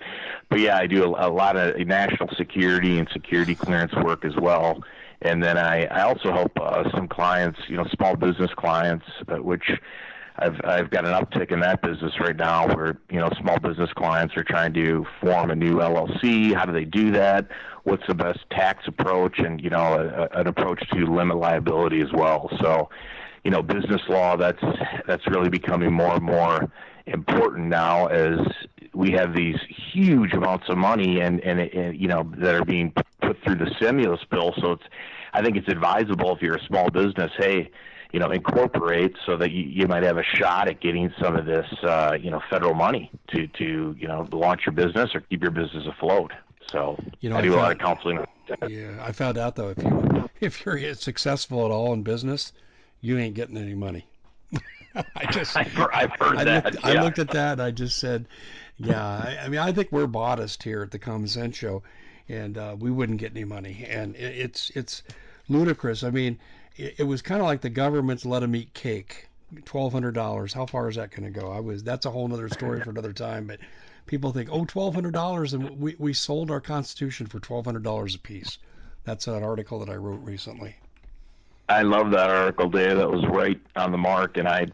[0.49, 4.35] but yeah, I do a, a lot of national security and security clearance work as
[4.37, 4.83] well
[5.23, 9.37] and then I, I also help uh, some clients, you know, small business clients, uh,
[9.37, 9.71] which
[10.39, 13.91] I've I've got an uptick in that business right now, where you know small business
[13.95, 16.55] clients are trying to form a new LLC.
[16.55, 17.49] How do they do that?
[17.85, 22.13] What's the best tax approach, and you know, a, an approach to limit liability as
[22.13, 22.51] well.
[22.61, 22.91] So,
[23.45, 24.63] you know, business law that's
[25.07, 26.71] that's really becoming more and more
[27.07, 28.39] important now as
[28.97, 29.57] we have these
[29.93, 33.71] huge amounts of money and, and, and you know that are being put through the
[33.77, 34.55] stimulus bill.
[34.61, 34.85] So it's
[35.35, 37.71] I think it's advisable if you're a small business, hey,
[38.13, 41.45] you know, incorporate so that you, you might have a shot at getting some of
[41.45, 45.43] this, uh, you know, federal money to, to, you know, launch your business or keep
[45.43, 46.33] your business afloat.
[46.73, 48.25] So you know, I do found, a lot of counseling.
[48.69, 52.53] Yeah, I found out though if you if you're successful at all in business,
[53.01, 54.07] you ain't getting any money.
[55.17, 56.65] I just I've heard, I've heard I that.
[56.65, 56.91] Looked, yeah.
[56.91, 58.27] I looked at that and I just said,
[58.79, 59.03] yeah.
[59.03, 61.83] I, I, mean, I think we're modest here at the Common Sense Show,
[62.29, 65.03] and uh, we wouldn't get any money, and it, it's it's
[65.49, 66.03] ludicrous.
[66.03, 66.39] I mean,
[66.77, 69.29] it, it was kind of like the government's let them eat cake.
[69.65, 70.53] Twelve hundred dollars.
[70.53, 71.51] How far is that going to go?
[71.53, 71.85] I was.
[71.85, 73.47] That's a whole other story for another time.
[73.47, 73.61] But
[74.07, 77.85] people think, oh, twelve hundred dollars, and we we sold our Constitution for twelve hundred
[77.85, 78.59] dollars a piece.
[79.05, 80.75] That's an article that I wrote recently.
[81.69, 82.97] I love that article, Dave.
[82.97, 84.67] That was right on the mark, and I,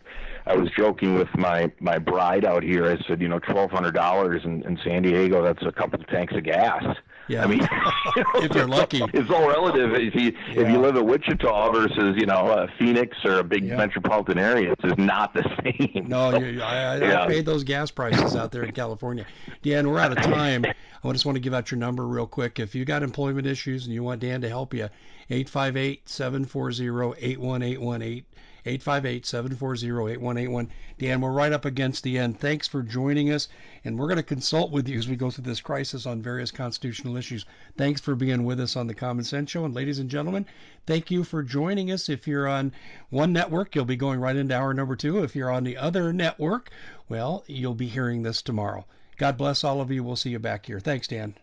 [0.46, 2.86] I was joking with my my bride out here.
[2.86, 6.06] I said, you know, twelve hundred dollars in, in San Diego, that's a couple of
[6.08, 6.84] tanks of gas.
[7.28, 7.44] Yeah.
[7.44, 7.60] I mean,
[8.36, 9.94] if you're lucky, it's all relative.
[9.94, 10.62] If you yeah.
[10.62, 13.76] if you live in Wichita versus you know uh, Phoenix or a big yeah.
[13.76, 15.42] metropolitan area, it's just not the
[15.94, 16.08] same.
[16.08, 17.22] No, you, I, I, yeah.
[17.22, 19.26] I paid those gas prices out there in California.
[19.62, 20.64] Dan, we're out of time.
[20.64, 22.60] I just want to give out your number real quick.
[22.60, 24.88] If you got employment issues and you want Dan to help you,
[25.30, 26.86] 858 740
[27.18, 28.24] 8181
[28.64, 30.70] 858 740 8181.
[30.98, 32.38] Dan, we're right up against the end.
[32.38, 33.48] Thanks for joining us,
[33.84, 36.52] and we're going to consult with you as we go through this crisis on various
[36.52, 37.44] constitutional issues.
[37.76, 39.64] Thanks for being with us on the Common Sense Show.
[39.64, 40.46] And ladies and gentlemen,
[40.86, 42.08] thank you for joining us.
[42.08, 42.72] If you're on
[43.10, 45.24] one network, you'll be going right into hour number two.
[45.24, 46.70] If you're on the other network,
[47.08, 48.84] well, you'll be hearing this tomorrow.
[49.18, 50.04] God bless all of you.
[50.04, 50.78] We'll see you back here.
[50.78, 51.34] Thanks, Dan.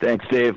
[0.00, 0.56] Thanks, Dave.